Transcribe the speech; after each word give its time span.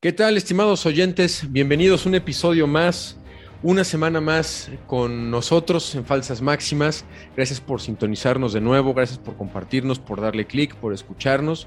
¿Qué 0.00 0.12
tal, 0.12 0.36
estimados 0.36 0.86
oyentes? 0.86 1.44
Bienvenidos 1.50 2.06
a 2.06 2.08
un 2.08 2.14
episodio 2.14 2.68
más, 2.68 3.18
una 3.64 3.82
semana 3.82 4.20
más 4.20 4.70
con 4.86 5.28
nosotros 5.28 5.92
en 5.96 6.04
Falsas 6.04 6.40
Máximas. 6.40 7.04
Gracias 7.34 7.60
por 7.60 7.80
sintonizarnos 7.80 8.52
de 8.52 8.60
nuevo, 8.60 8.94
gracias 8.94 9.18
por 9.18 9.36
compartirnos, 9.36 9.98
por 9.98 10.20
darle 10.20 10.46
clic, 10.46 10.76
por 10.76 10.94
escucharnos. 10.94 11.66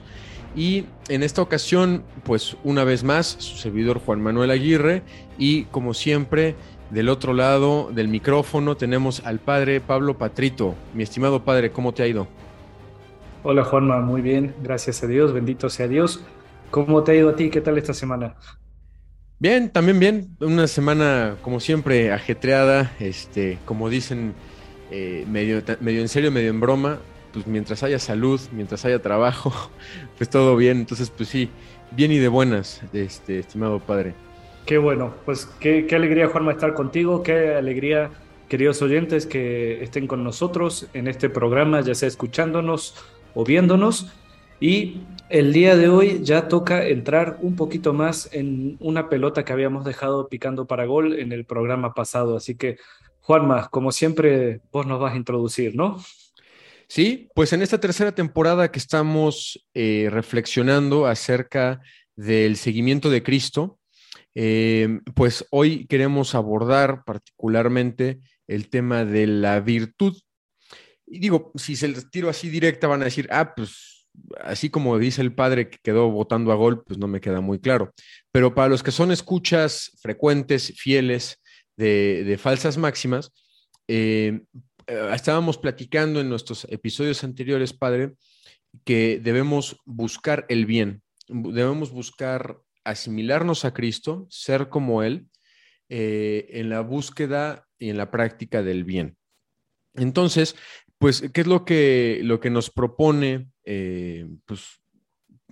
Y 0.56 0.86
en 1.10 1.24
esta 1.24 1.42
ocasión, 1.42 2.06
pues 2.24 2.56
una 2.64 2.86
vez 2.86 3.04
más, 3.04 3.28
su 3.28 3.58
servidor 3.58 4.00
Juan 4.00 4.22
Manuel 4.22 4.52
Aguirre 4.52 5.04
y 5.38 5.64
como 5.66 5.94
siempre, 5.94 6.56
del 6.90 7.10
otro 7.10 7.34
lado 7.34 7.90
del 7.94 8.08
micrófono 8.08 8.78
tenemos 8.78 9.22
al 9.26 9.40
padre 9.40 9.82
Pablo 9.82 10.18
Patrito. 10.18 10.76
Mi 10.94 11.04
estimado 11.04 11.44
padre, 11.44 11.74
¿cómo 11.74 11.94
te 11.94 12.04
ha 12.04 12.08
ido? 12.08 12.30
Hola 13.44 13.66
Juanma, 13.66 14.00
muy 14.00 14.22
bien, 14.22 14.56
gracias 14.64 15.04
a 15.04 15.08
Dios, 15.08 15.34
bendito 15.34 15.70
sea 15.70 15.90
Dios. 15.90 16.24
¿Cómo 16.72 17.04
te 17.04 17.12
ha 17.12 17.16
ido 17.16 17.30
a 17.30 17.36
ti? 17.36 17.50
¿Qué 17.50 17.60
tal 17.60 17.78
esta 17.78 17.94
semana? 17.94 18.36
Bien, 19.40 19.70
también 19.70 20.00
bien. 20.00 20.38
Una 20.40 20.68
semana, 20.68 21.36
como 21.42 21.60
siempre, 21.60 22.14
ajetreada. 22.14 22.94
Este, 23.00 23.60
como 23.66 23.90
dicen, 23.90 24.34
eh, 24.90 25.26
medio, 25.30 25.62
medio 25.82 26.00
en 26.00 26.08
serio, 26.08 26.32
medio 26.32 26.50
en 26.50 26.62
broma. 26.62 27.00
Pues 27.34 27.46
mientras 27.46 27.84
haya 27.84 28.00
salud, 28.00 28.40
mientras 28.54 28.86
haya 28.86 29.02
trabajo, 29.02 29.54
pues 30.18 30.30
todo 30.30 30.56
bien. 30.56 30.78
Entonces, 30.80 31.10
pues 31.10 31.28
sí, 31.28 31.50
bien 31.92 32.14
y 32.14 32.20
de 32.20 32.30
buenas, 32.30 32.82
este, 32.94 33.40
estimado 33.40 33.80
padre. 33.80 34.14
Qué 34.66 34.78
bueno, 34.78 35.14
pues 35.26 35.48
qué, 35.60 35.86
qué 35.88 35.96
alegría, 35.96 36.30
Juanma, 36.30 36.54
estar 36.54 36.74
contigo. 36.74 37.22
Qué 37.22 37.56
alegría, 37.56 38.12
queridos 38.48 38.82
oyentes, 38.82 39.26
que 39.26 39.84
estén 39.84 40.08
con 40.08 40.24
nosotros 40.24 40.88
en 40.94 41.10
este 41.10 41.30
programa, 41.30 41.82
ya 41.82 41.96
sea 41.96 42.08
escuchándonos 42.08 42.96
o 43.34 43.44
viéndonos. 43.44 44.14
Y 44.62 45.02
el 45.30 45.54
día 45.54 45.76
de 45.76 45.90
hoy 45.90 46.20
ya 46.22 46.48
toca 46.48 46.88
entrar 46.88 47.40
un 47.42 47.56
poquito 47.56 47.94
más 47.94 48.30
en 48.32 48.78
una 48.80 49.10
pelota 49.10 49.44
que 49.44 49.52
habíamos 49.52 49.84
dejado 49.84 50.30
picando 50.30 50.68
para 50.68 50.86
gol 50.86 51.18
en 51.18 51.32
el 51.32 51.46
programa 51.46 51.96
pasado. 51.96 52.38
Así 52.38 52.56
que, 52.56 52.78
Juanma, 53.22 53.70
como 53.70 53.92
siempre, 53.92 54.62
vos 54.72 54.86
nos 54.86 55.00
vas 55.00 55.14
a 55.14 55.18
introducir, 55.18 55.76
¿no? 55.76 56.00
Sí, 56.88 57.28
pues 57.34 57.54
en 57.54 57.64
esta 57.64 57.80
tercera 57.80 58.14
temporada 58.14 58.72
que 58.72 58.78
estamos 58.78 59.68
eh, 59.74 60.10
reflexionando 60.12 61.08
acerca 61.08 61.82
del 62.16 62.56
seguimiento 62.56 63.10
de 63.10 63.24
Cristo, 63.24 63.80
eh, 64.36 65.00
pues 65.16 65.44
hoy 65.50 65.88
queremos 65.88 66.36
abordar 66.36 67.04
particularmente 67.04 68.20
el 68.46 68.70
tema 68.70 69.06
de 69.06 69.26
la 69.26 69.60
virtud. 69.60 70.16
Y 71.08 71.18
digo, 71.18 71.52
si 71.56 71.76
se 71.76 71.88
les 71.88 72.12
tiro 72.12 72.30
así 72.30 72.48
directa, 72.50 72.86
van 72.86 73.02
a 73.02 73.06
decir, 73.06 73.28
ah, 73.32 73.56
pues 73.56 74.01
así 74.40 74.70
como 74.70 74.98
dice 74.98 75.22
el 75.22 75.34
padre 75.34 75.70
que 75.70 75.78
quedó 75.82 76.10
votando 76.10 76.52
a 76.52 76.56
gol, 76.56 76.84
pues 76.84 77.00
no 77.00 77.08
me 77.08 77.22
queda 77.22 77.42
muy 77.42 77.60
claro. 77.60 77.94
Pero 78.32 78.54
para 78.54 78.70
los 78.70 78.84
que 78.84 78.92
son 78.92 79.12
escuchas 79.12 79.98
frecuentes, 80.02 80.74
fieles 80.78 81.42
de, 81.78 82.38
falsas 82.40 82.78
máximas, 82.78 83.32
eh, 83.88 84.42
eh, 84.88 85.12
estábamos 85.14 85.58
platicando 85.58 86.20
en 86.20 86.30
nuestros 86.30 86.66
episodios 86.70 87.24
anteriores, 87.24 87.74
padre, 87.74 88.14
que 88.86 89.20
debemos 89.22 89.78
buscar 89.86 90.46
el 90.50 90.66
bien, 90.66 91.02
debemos 91.28 91.92
buscar 91.92 92.60
asimilarnos 92.84 93.66
a 93.66 93.74
Cristo, 93.74 94.28
ser 94.30 94.70
como 94.70 95.04
Él, 95.04 95.28
eh, 95.90 96.48
en 96.52 96.70
la 96.70 96.82
búsqueda 96.82 97.68
y 97.78 97.90
en 97.90 97.98
la 97.98 98.12
práctica 98.12 98.64
del 98.64 98.84
bien. 98.86 99.18
Entonces, 99.94 100.56
pues, 100.98 101.30
¿qué 101.34 101.42
es 101.42 101.48
lo 101.48 101.66
que, 101.66 102.22
lo 102.24 102.40
que 102.40 102.50
nos 102.50 102.70
propone 102.70 103.51
eh, 103.66 104.28
pues 104.46 104.82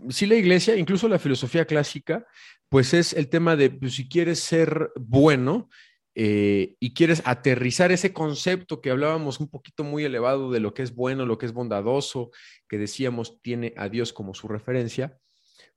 sí 0.09 0.25
la 0.25 0.35
iglesia, 0.35 0.75
incluso 0.75 1.07
la 1.07 1.19
filosofía 1.19 1.65
clásica, 1.65 2.25
pues 2.69 2.93
es 2.93 3.13
el 3.13 3.29
tema 3.29 3.55
de 3.55 3.69
pues, 3.69 3.95
si 3.95 4.07
quieres 4.07 4.39
ser 4.39 4.91
bueno 4.95 5.69
eh, 6.15 6.75
y 6.79 6.93
quieres 6.93 7.21
aterrizar 7.25 7.91
ese 7.91 8.13
concepto 8.13 8.81
que 8.81 8.91
hablábamos 8.91 9.39
un 9.39 9.49
poquito 9.49 9.83
muy 9.83 10.03
elevado 10.03 10.51
de 10.51 10.59
lo 10.59 10.73
que 10.73 10.83
es 10.83 10.93
bueno, 10.93 11.25
lo 11.25 11.37
que 11.37 11.45
es 11.45 11.53
bondadoso, 11.53 12.31
que 12.67 12.77
decíamos 12.77 13.41
tiene 13.41 13.73
a 13.77 13.89
Dios 13.89 14.13
como 14.13 14.33
su 14.33 14.47
referencia, 14.47 15.17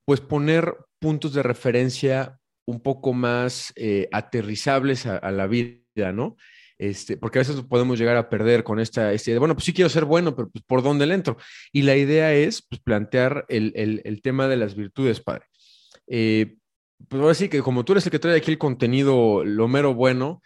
pues 0.05 0.21
poner 0.21 0.75
puntos 0.99 1.33
de 1.35 1.43
referencia 1.43 2.39
un 2.67 2.81
poco 2.81 3.13
más 3.13 3.73
eh, 3.77 4.09
aterrizables 4.13 5.07
a, 5.07 5.17
a 5.17 5.31
la 5.31 5.47
vida, 5.47 6.13
¿no? 6.13 6.37
Este, 6.79 7.17
porque 7.17 7.39
a 7.39 7.43
veces 7.43 7.63
podemos 7.63 7.99
llegar 7.99 8.17
a 8.17 8.29
perder 8.29 8.65
con 8.65 8.81
esta, 8.81 9.13
este, 9.13 9.39
bueno, 9.39 9.55
pues 9.55 9.65
sí 9.65 9.73
quiero 9.73 9.89
ser 9.89 10.05
bueno, 10.05 10.35
pero 10.35 10.51
pues, 10.51 10.65
¿por 10.65 10.83
dónde 10.83 11.07
le 11.07 11.15
entro? 11.15 11.37
Y 11.73 11.83
la 11.83 11.97
idea 11.97 12.33
es 12.33 12.63
pues, 12.63 12.81
plantear 12.81 13.45
el, 13.49 14.21
tema 14.23 14.49
de 14.49 14.57
las 14.57 14.75
virtudes, 14.75 15.21
padre. 15.21 15.47
Eh, 16.07 16.57
pues 17.09 17.21
ahora 17.21 17.35
sí 17.35 17.49
que 17.49 17.63
como 17.63 17.85
tú 17.85 17.93
eres 17.93 18.07
el 18.07 18.13
que 18.13 18.19
trae 18.19 18.37
aquí 18.37 18.51
el 18.51 18.59
contenido, 18.59 19.45
lo 19.45 19.69
mero 19.69 19.95
bueno, 19.95 20.43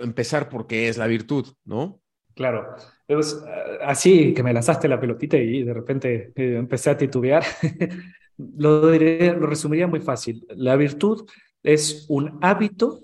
empezar 0.00 0.48
porque 0.48 0.88
es 0.88 0.96
la 0.96 1.06
virtud, 1.06 1.46
¿no? 1.64 2.00
Claro, 2.34 2.76
pues, 3.06 3.42
así 3.82 4.34
que 4.34 4.42
me 4.42 4.52
lanzaste 4.52 4.88
la 4.88 5.00
pelotita 5.00 5.36
y 5.36 5.62
de 5.62 5.72
repente 5.72 6.32
eh, 6.34 6.56
empecé 6.56 6.90
a 6.90 6.96
titubear, 6.96 7.44
lo, 8.36 8.90
lo 8.90 9.46
resumiría 9.46 9.86
muy 9.86 10.00
fácil. 10.00 10.46
La 10.50 10.76
virtud 10.76 11.26
es 11.62 12.06
un 12.08 12.38
hábito 12.42 13.00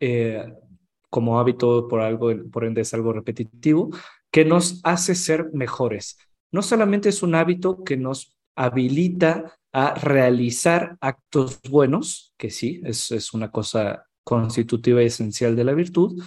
eh, 0.00 0.44
como 1.12 1.38
hábito 1.38 1.88
por 1.88 2.00
algo, 2.00 2.32
por 2.50 2.64
ende 2.64 2.80
es 2.80 2.94
algo 2.94 3.12
repetitivo, 3.12 3.90
que 4.30 4.46
nos 4.46 4.80
hace 4.82 5.14
ser 5.14 5.50
mejores. 5.52 6.16
No 6.50 6.62
solamente 6.62 7.10
es 7.10 7.22
un 7.22 7.34
hábito 7.34 7.84
que 7.84 7.98
nos 7.98 8.38
habilita 8.56 9.58
a 9.72 9.92
realizar 9.92 10.96
actos 11.02 11.60
buenos, 11.68 12.32
que 12.38 12.48
sí, 12.48 12.80
es, 12.84 13.10
es 13.10 13.34
una 13.34 13.50
cosa 13.50 14.06
constitutiva 14.24 15.02
y 15.02 15.06
esencial 15.06 15.54
de 15.54 15.64
la 15.64 15.74
virtud, 15.74 16.22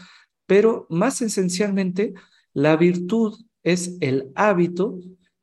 pero 0.45 0.85
más 0.91 1.19
esencialmente, 1.23 2.13
la 2.53 2.75
virtud 2.75 3.43
es 3.63 3.97
el 4.01 4.31
hábito 4.35 4.99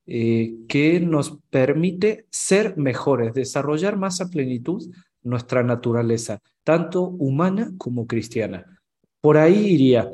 eh, 0.06 0.54
que 0.68 1.00
nos 1.00 1.38
permite 1.50 2.26
ser 2.30 2.76
mejores, 2.76 3.34
desarrollar 3.34 3.96
más 3.96 4.20
a 4.20 4.30
plenitud 4.30 4.88
nuestra 5.24 5.64
naturaleza, 5.64 6.38
tanto 6.62 7.02
humana 7.02 7.72
como 7.76 8.06
cristiana. 8.06 8.81
Por 9.22 9.38
ahí 9.38 9.68
iría. 9.68 10.10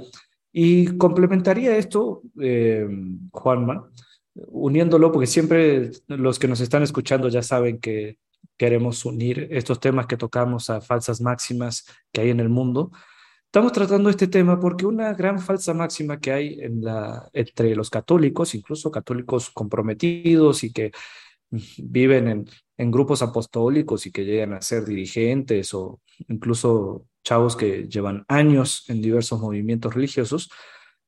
Y 0.52 0.96
complementaría 0.98 1.76
esto, 1.76 2.22
eh, 2.40 2.86
Juanma, 3.32 3.90
uniéndolo, 4.34 5.10
porque 5.10 5.26
siempre 5.26 5.90
los 6.06 6.38
que 6.38 6.46
nos 6.46 6.60
están 6.60 6.82
escuchando 6.82 7.28
ya 7.28 7.42
saben 7.42 7.78
que 7.80 8.18
queremos 8.56 9.04
unir 9.04 9.48
estos 9.50 9.80
temas 9.80 10.06
que 10.06 10.16
tocamos 10.16 10.68
a 10.68 10.80
falsas 10.80 11.20
máximas 11.20 11.86
que 12.12 12.20
hay 12.20 12.30
en 12.30 12.40
el 12.40 12.50
mundo. 12.50 12.92
Estamos 13.46 13.72
tratando 13.72 14.10
este 14.10 14.26
tema 14.26 14.60
porque 14.60 14.84
una 14.84 15.14
gran 15.14 15.38
falsa 15.40 15.72
máxima 15.72 16.20
que 16.20 16.32
hay 16.32 16.60
entre 17.32 17.74
los 17.74 17.88
católicos, 17.88 18.54
incluso 18.54 18.90
católicos 18.90 19.48
comprometidos 19.48 20.64
y 20.64 20.72
que 20.72 20.92
viven 21.78 22.28
en, 22.28 22.46
en 22.78 22.90
grupos 22.90 23.20
apostólicos 23.22 24.06
y 24.06 24.12
que 24.12 24.24
llegan 24.24 24.54
a 24.54 24.62
ser 24.62 24.84
dirigentes 24.84 25.74
o 25.74 26.00
incluso 26.28 27.04
chavos 27.24 27.56
que 27.56 27.88
llevan 27.88 28.24
años 28.28 28.84
en 28.88 29.02
diversos 29.02 29.40
movimientos 29.40 29.94
religiosos, 29.94 30.50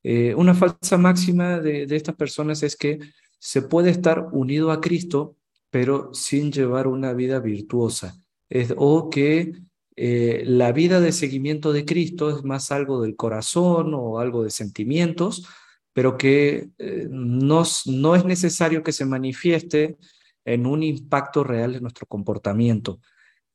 eh, 0.03 0.35
una 0.35 0.55
falsa 0.55 0.99
máxima 0.99 1.61
de, 1.61 1.85
estas 1.95 2.17
personas 2.17 2.63
es 2.63 2.77
que 2.77 2.99
se 3.39 3.63
puede 3.63 3.91
estar 3.91 4.29
unido 4.33 4.73
a 4.73 4.81
Cristo, 4.81 5.37
pero 5.71 6.13
sin 6.13 6.51
llevar 6.53 6.89
una 6.89 7.13
vida 7.15 7.39
virtuosa, 7.39 8.21
o 8.77 9.09
que 9.09 9.53
eh, 9.97 10.43
la 10.45 10.73
vida 10.73 11.01
de 11.01 11.13
seguimiento 11.13 11.73
de 11.73 11.85
Cristo 11.85 12.37
es 12.37 12.43
más 12.43 12.73
algo 12.73 13.01
del 13.01 13.17
corazón 13.17 13.95
o 13.95 14.19
algo 14.19 14.43
de 14.43 14.51
sentimientos, 14.51 15.47
pero 15.93 16.17
que 16.17 16.71
eh, 16.79 17.07
no, 17.11 17.63
no 17.87 18.17
es 18.17 18.25
necesario 18.25 18.83
que 18.83 18.93
se 18.93 19.05
manifieste 19.05 19.97
en 20.45 20.67
un 20.67 20.83
impacto 20.83 21.45
real 21.45 21.75
en 21.75 21.83
nuestro 21.83 22.07
comportamiento. 22.07 23.01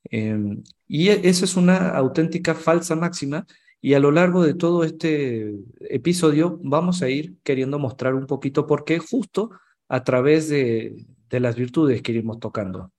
Em, 0.04 0.62
y 0.86 1.08
e, 1.08 1.28
eso 1.28 1.44
es 1.44 1.56
una 1.56 1.90
auténtica 1.90 2.54
falsa 2.54 2.94
máxima 2.94 3.46
y 3.80 3.94
a 3.94 4.00
lo 4.00 4.10
largo 4.10 4.42
de 4.42 4.54
todo 4.54 4.84
este 4.84 5.54
episodio 5.80 6.58
vamos 6.62 7.02
a 7.02 7.08
ir 7.08 7.36
queriendo 7.42 7.78
mostrar 7.78 8.14
un 8.14 8.26
poquito 8.26 8.66
por 8.66 8.84
qué 8.84 8.98
justo 8.98 9.50
a 9.88 10.02
través 10.02 10.48
de, 10.48 11.06
las 11.30 11.54
virtudes 11.54 12.02
que 12.02 12.12
iremos 12.12 12.40
tocando. 12.40 12.90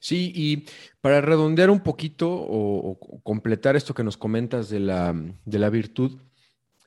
Sí, 0.00 0.32
y 0.34 0.66
para 1.00 1.20
redondear 1.20 1.70
un 1.70 1.80
poquito 1.80 2.30
o, 2.30 2.98
completar 3.22 3.74
esto 3.74 3.94
que 3.94 4.04
nos 4.04 4.16
comentas 4.16 4.68
de 4.68 4.80
la, 4.80 5.14
de 5.44 5.58
la 5.58 5.70
virtud, 5.70 6.18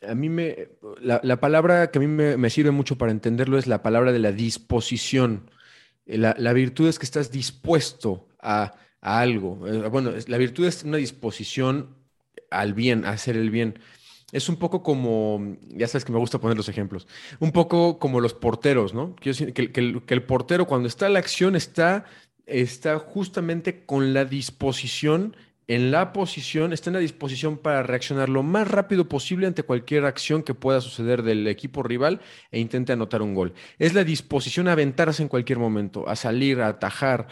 a 0.07 0.15
mí 0.15 0.29
me, 0.29 0.69
la, 1.01 1.39
palabra 1.39 1.91
que 1.91 1.99
a 1.99 2.01
mí 2.01 2.07
me, 2.07 2.49
sirve 2.49 2.71
mucho 2.71 2.97
para 2.97 3.11
entenderlo 3.11 3.57
es 3.57 3.67
la 3.67 3.83
palabra 3.83 4.11
de 4.11 4.19
la 4.19 4.31
disposición. 4.31 5.49
La, 6.17 6.35
la 6.37 6.53
virtud 6.53 6.87
es 6.87 6.99
que 6.99 7.05
estás 7.05 7.31
dispuesto 7.31 8.27
a 8.41 8.73
algo. 9.01 9.67
Eh, 9.67 9.87
bueno, 9.89 10.11
la 10.27 10.37
virtud 10.37 10.65
es 10.65 10.83
una 10.83 10.97
disposición 10.97 11.95
al 12.49 12.73
bien, 12.73 13.05
a 13.05 13.11
hacer 13.11 13.35
el 13.35 13.49
bien. 13.49 13.79
Es 14.31 14.47
un 14.47 14.55
poco 14.55 14.81
como, 14.81 15.57
ya 15.67 15.87
sabes 15.87 16.05
que 16.05 16.13
me 16.13 16.19
gusta 16.19 16.39
poner 16.39 16.55
los 16.55 16.69
ejemplos, 16.69 17.07
un 17.39 17.51
poco 17.51 17.99
como 17.99 18.21
los 18.21 18.33
porteros, 18.33 18.93
¿no? 18.93 19.15
Que, 19.17 19.33
que, 19.53 20.03
el, 20.07 20.23
portero 20.23 20.67
cuando 20.67 20.87
está 20.87 21.07
en 21.07 21.13
la 21.13 21.19
acción 21.19 21.55
está 21.55 22.05
está 22.45 22.97
justamente 22.97 23.85
con 23.85 24.13
la 24.13 24.25
disposición, 24.25 25.35
en 25.67 25.91
la 25.91 26.11
posición, 26.11 26.73
está 26.73 26.89
en 26.89 26.95
la 26.95 26.99
disposición 26.99 27.57
para 27.57 27.83
reaccionar 27.83 28.29
lo 28.29 28.43
más 28.43 28.67
rápido 28.67 29.07
posible 29.07 29.47
ante 29.47 29.63
cualquier 29.63 30.05
acción 30.05 30.43
que 30.43 30.53
pueda 30.53 30.81
suceder 30.81 31.23
del 31.23 31.47
equipo 31.47 31.83
rival 31.83 32.19
e 32.51 32.59
intente 32.59 32.93
anotar 32.93 33.21
un 33.21 33.35
gol. 33.35 33.53
Es 33.79 33.93
la 33.93 34.03
disposición 34.03 34.67
a 34.67 34.73
aventarse 34.73 35.23
en 35.23 35.29
cualquier 35.29 35.59
momento, 35.59 36.07
a 36.09 36.15
salir, 36.15 36.61
a 36.61 36.67
atajar. 36.67 37.27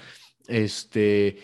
Este, 0.48 1.40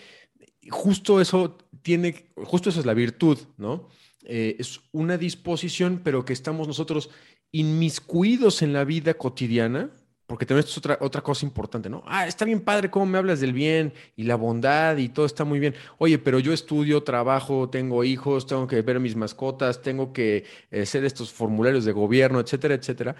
justo 0.69 1.19
eso 1.19 1.57
tiene, 1.81 2.31
justo 2.35 2.69
eso 2.69 2.79
es 2.79 2.85
la 2.85 2.93
virtud, 2.93 3.39
¿no? 3.57 3.89
Eh, 4.23 4.55
es 4.59 4.81
una 4.91 5.17
disposición, 5.17 6.01
pero 6.03 6.25
que 6.25 6.33
estamos 6.33 6.67
nosotros 6.67 7.09
inmiscuidos 7.51 8.61
en 8.61 8.73
la 8.73 8.83
vida 8.83 9.13
cotidiana, 9.13 9.91
porque 10.27 10.45
también 10.45 10.65
esto 10.65 10.71
es 10.71 10.77
otra, 10.77 10.97
otra 11.01 11.21
cosa 11.21 11.45
importante, 11.45 11.89
¿no? 11.89 12.03
Ah, 12.07 12.27
está 12.27 12.45
bien 12.45 12.61
padre 12.61 12.89
cómo 12.89 13.05
me 13.05 13.17
hablas 13.17 13.39
del 13.39 13.53
bien 13.53 13.93
y 14.15 14.23
la 14.23 14.35
bondad 14.35 14.97
y 14.97 15.09
todo 15.09 15.25
está 15.25 15.43
muy 15.43 15.59
bien. 15.59 15.75
Oye, 15.97 16.17
pero 16.17 16.39
yo 16.39 16.51
estudio, 16.51 17.03
trabajo, 17.03 17.69
tengo 17.69 18.03
hijos, 18.03 18.47
tengo 18.47 18.67
que 18.67 18.81
ver 18.81 18.97
a 18.97 18.99
mis 18.99 19.15
mascotas, 19.15 19.81
tengo 19.81 20.13
que 20.13 20.45
eh, 20.71 20.81
hacer 20.81 21.05
estos 21.05 21.31
formularios 21.31 21.85
de 21.85 21.91
gobierno, 21.91 22.39
etcétera, 22.39 22.73
etcétera. 22.73 23.15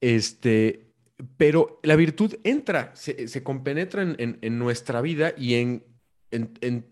Este, 0.00 0.92
pero 1.36 1.78
la 1.82 1.94
virtud 1.96 2.34
entra, 2.42 2.92
se, 2.96 3.42
compenetra 3.44 4.02
en, 4.02 4.58
nuestra 4.58 5.00
vida 5.02 5.34
y 5.36 5.54
en, 5.54 5.84
en 6.30 6.89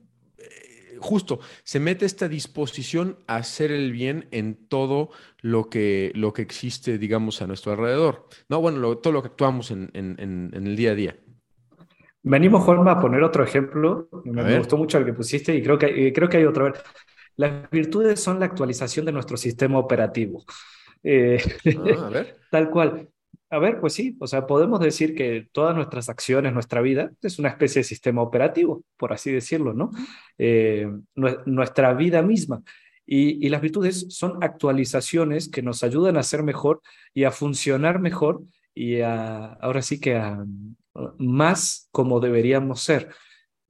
justo 1.00 1.40
se 1.64 1.80
mete 1.80 2.06
esta 2.06 2.28
disposición 2.28 3.18
a 3.26 3.36
hacer 3.36 3.70
el 3.70 3.92
bien 3.92 4.28
en 4.30 4.68
todo 4.68 5.10
lo 5.40 5.68
que, 5.68 6.12
lo 6.14 6.32
que 6.32 6.42
existe, 6.42 6.98
digamos, 6.98 7.42
a 7.42 7.46
nuestro 7.46 7.72
alrededor. 7.72 8.26
No, 8.48 8.60
bueno, 8.60 8.98
todo 8.98 9.12
lo 9.12 9.22
que 9.22 9.28
actuamos 9.28 9.70
en, 9.70 9.90
el 9.94 10.76
día 10.76 10.92
a 10.92 10.94
día. 10.94 11.16
Venimos, 12.22 12.64
Juanma, 12.64 12.92
a 12.92 13.00
poner 13.00 13.22
otro 13.22 13.44
ejemplo. 13.44 14.08
Me, 14.24 14.58
gustó 14.58 14.76
mucho 14.76 14.98
el 14.98 15.04
que 15.04 15.12
pusiste 15.12 15.54
y 15.54 15.62
creo 15.62 15.78
que, 15.78 16.12
creo 16.12 16.28
que 16.28 16.38
hay 16.38 16.44
otro. 16.44 16.72
Las 17.36 17.70
virtudes 17.70 18.20
son 18.20 18.40
la 18.40 18.46
actualización 18.46 19.06
de 19.06 19.12
nuestro 19.12 19.36
sistema 19.36 19.78
operativo. 19.78 20.44
Eh, 21.02 21.40
ah, 21.86 22.06
a 22.06 22.10
ver. 22.10 22.36
Tal 22.50 22.70
cual. 22.70 23.08
A 23.50 23.58
ver, 23.58 23.80
pues 23.80 23.94
sí, 23.94 24.14
o 24.20 24.26
sea, 24.26 24.46
podemos 24.46 24.78
decir 24.80 25.14
que 25.14 25.48
todas 25.52 25.74
nuestras 25.74 26.10
acciones, 26.10 26.52
nuestra 26.52 26.82
vida, 26.82 27.10
es 27.22 27.38
una 27.38 27.48
especie 27.48 27.80
de 27.80 27.84
sistema 27.84 28.20
operativo, 28.20 28.84
por 28.98 29.12
así 29.12 29.32
decirlo, 29.32 29.72
¿no? 29.72 29.90
Eh, 30.36 30.86
nuestra 31.14 31.94
vida 31.94 32.20
misma. 32.22 32.62
Y, 33.06 33.48
las 33.48 33.62
virtudes 33.62 34.04
son 34.10 34.44
actualizaciones 34.44 35.48
que 35.48 35.62
nos 35.62 35.82
ayudan 35.82 36.18
a 36.18 36.22
ser 36.22 36.42
mejor 36.42 36.82
y 37.14 37.24
a 37.24 37.30
funcionar 37.30 38.00
mejor 38.00 38.42
y 38.74 39.00
ahora 39.00 39.80
sí 39.80 39.98
que 39.98 40.16
a, 40.16 40.44
más 41.18 41.88
como 41.90 42.20
deberíamos 42.20 42.82
ser. 42.82 43.08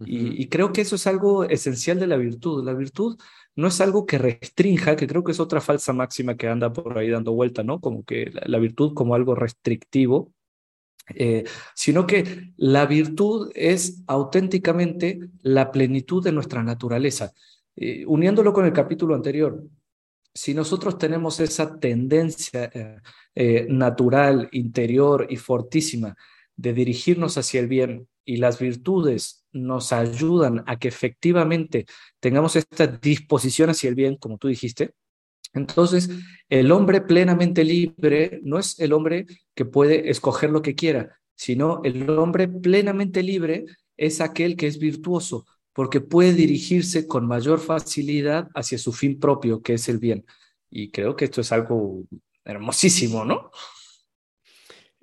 y, 0.04 0.42
y 0.42 0.48
creo 0.48 0.72
que 0.72 0.80
eso 0.80 0.96
es 0.96 1.06
algo 1.06 1.44
esencial 1.44 2.00
de 2.00 2.08
la 2.08 2.16
virtud. 2.16 2.64
La 2.64 2.74
virtud 2.74 3.16
no 3.56 3.68
es 3.68 3.80
algo 3.80 4.06
que 4.06 4.18
restrinja, 4.18 4.96
que 4.96 5.06
creo 5.06 5.24
que 5.24 5.32
es 5.32 5.40
otra 5.40 5.60
falsa 5.60 5.92
máxima 5.92 6.36
que 6.36 6.48
anda 6.48 6.72
por 6.72 6.96
ahí 6.96 7.10
dando 7.10 7.32
vuelta, 7.32 7.62
¿no? 7.62 7.80
Como 7.80 8.04
que 8.04 8.30
la, 8.32 8.58
virtud 8.58 8.94
como 8.94 9.14
algo 9.14 9.34
restrictivo, 9.34 10.32
eh, 11.14 11.44
sino 11.74 12.06
que 12.06 12.52
la 12.56 12.86
virtud 12.86 13.50
es 13.54 14.02
auténticamente 14.06 15.18
la 15.42 15.72
plenitud 15.72 16.22
de 16.22 16.32
nuestra 16.32 16.62
naturaleza. 16.62 17.32
Eh, 17.74 18.04
uniéndolo 18.06 18.52
con 18.52 18.64
el 18.64 18.72
capítulo 18.72 19.14
anterior, 19.14 19.64
si 20.32 20.54
nosotros 20.54 20.98
tenemos 20.98 21.40
esa 21.40 21.80
tendencia 21.80 22.70
eh, 23.34 23.66
natural, 23.68 24.48
interior 24.52 25.26
y 25.28 25.36
fortísima 25.36 26.16
de 26.54 26.72
dirigirnos 26.72 27.38
hacia 27.38 27.60
el 27.60 27.68
bien 27.68 28.08
y 28.24 28.36
las 28.36 28.58
virtudes 28.58 29.37
nos 29.52 29.92
ayudan 29.92 30.64
a 30.66 30.78
que 30.78 30.88
efectivamente 30.88 31.86
tengamos 32.20 32.56
esta 32.56 32.86
disposición 32.86 33.70
hacia 33.70 33.88
el 33.88 33.94
bien, 33.94 34.16
como 34.16 34.38
tú 34.38 34.48
dijiste, 34.48 34.92
entonces 35.54 36.10
el 36.48 36.70
hombre 36.72 37.00
plenamente 37.00 37.64
libre 37.64 38.40
no 38.42 38.58
es 38.58 38.78
el 38.78 38.92
hombre 38.92 39.26
que 39.54 39.64
puede 39.64 40.10
escoger 40.10 40.50
lo 40.50 40.62
que 40.62 40.74
quiera, 40.74 41.18
sino 41.34 41.80
el 41.84 42.08
hombre 42.10 42.48
plenamente 42.48 43.22
libre 43.22 43.64
es 43.96 44.20
aquel 44.20 44.56
que 44.56 44.66
es 44.66 44.78
virtuoso, 44.78 45.46
porque 45.72 46.00
puede 46.00 46.32
dirigirse 46.34 47.06
con 47.06 47.26
mayor 47.26 47.60
facilidad 47.60 48.48
hacia 48.54 48.78
su 48.78 48.92
fin 48.92 49.18
propio, 49.18 49.62
que 49.62 49.74
es 49.74 49.88
el 49.88 49.98
bien. 49.98 50.24
Y 50.70 50.90
creo 50.90 51.16
que 51.16 51.26
esto 51.26 51.40
es 51.40 51.52
algo 51.52 52.02
hermosísimo, 52.44 53.24
¿no? 53.24 53.50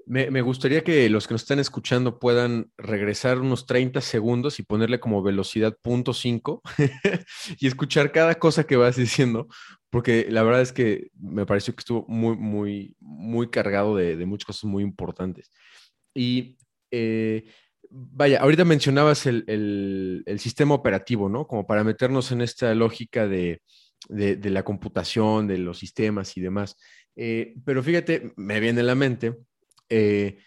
Me, 0.07 0.42
gustaría 0.42 0.84
que 0.84 1.10
los 1.10 1.28
que 1.28 1.34
nos 1.34 1.42
están 1.42 1.57
escuchando 1.57 2.19
puedan 2.19 2.72
regresar 2.78 3.40
unos 3.40 3.66
30 3.66 4.02
segundos 4.02 4.60
y 4.60 4.63
ponerle 4.63 5.00
como 5.00 5.24
velocidad 5.24 5.75
punto 5.81 6.13
5 6.13 6.62
y 7.60 7.66
escuchar 7.66 8.12
cada 8.12 8.36
cosa 8.36 8.66
que 8.66 8.75
vas 8.75 8.98
diciendo, 8.98 9.48
porque 9.90 10.28
la 10.30 10.44
verdad 10.44 10.62
es 10.62 10.72
que 10.72 11.07
me 11.19 11.48
pareció 11.48 11.74
que 11.74 11.81
estuvo 11.81 12.06
muy, 12.07 12.38
muy, 12.38 12.96
muy 13.00 13.50
cargado 13.50 13.96
de, 13.96 14.24
muchas 14.28 14.46
cosas 14.46 14.66
muy 14.66 14.84
importantes. 14.84 15.50
Y 16.13 16.58
eh, 16.92 17.46
vaya, 17.90 18.42
ahorita 18.42 18.63
mencionabas 18.63 19.25
el, 19.25 20.24
sistema 20.38 20.75
operativo, 20.75 21.30
¿no? 21.30 21.48
Como 21.48 21.66
para 21.66 21.84
meternos 21.84 22.31
en 22.31 22.42
esta 22.42 22.75
lógica 22.75 23.28
de, 23.28 23.62
la 24.10 24.63
computación, 24.63 25.48
de 25.48 25.58
los 25.58 25.80
sistemas 25.80 26.38
y 26.38 26.42
demás. 26.42 26.78
Eh, 27.16 27.56
pero 27.66 27.81
fíjate, 27.81 28.34
me 28.36 28.60
viene 28.60 28.81
a 28.81 28.84
la 28.84 28.96
mente 28.96 29.36
eh, 29.90 30.40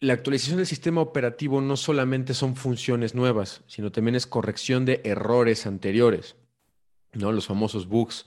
la 0.00 0.12
actualización 0.12 0.58
del 0.58 0.66
sistema 0.66 1.00
operativo 1.00 1.60
no 1.60 1.76
solamente 1.76 2.34
son 2.34 2.56
funciones 2.56 3.14
nuevas, 3.14 3.62
sino 3.66 3.90
también 3.90 4.14
es 4.14 4.26
corrección 4.26 4.84
de 4.84 5.00
errores 5.04 5.66
anteriores, 5.66 6.36
¿no? 7.12 7.32
Los 7.32 7.46
famosos 7.46 7.88
bugs. 7.88 8.26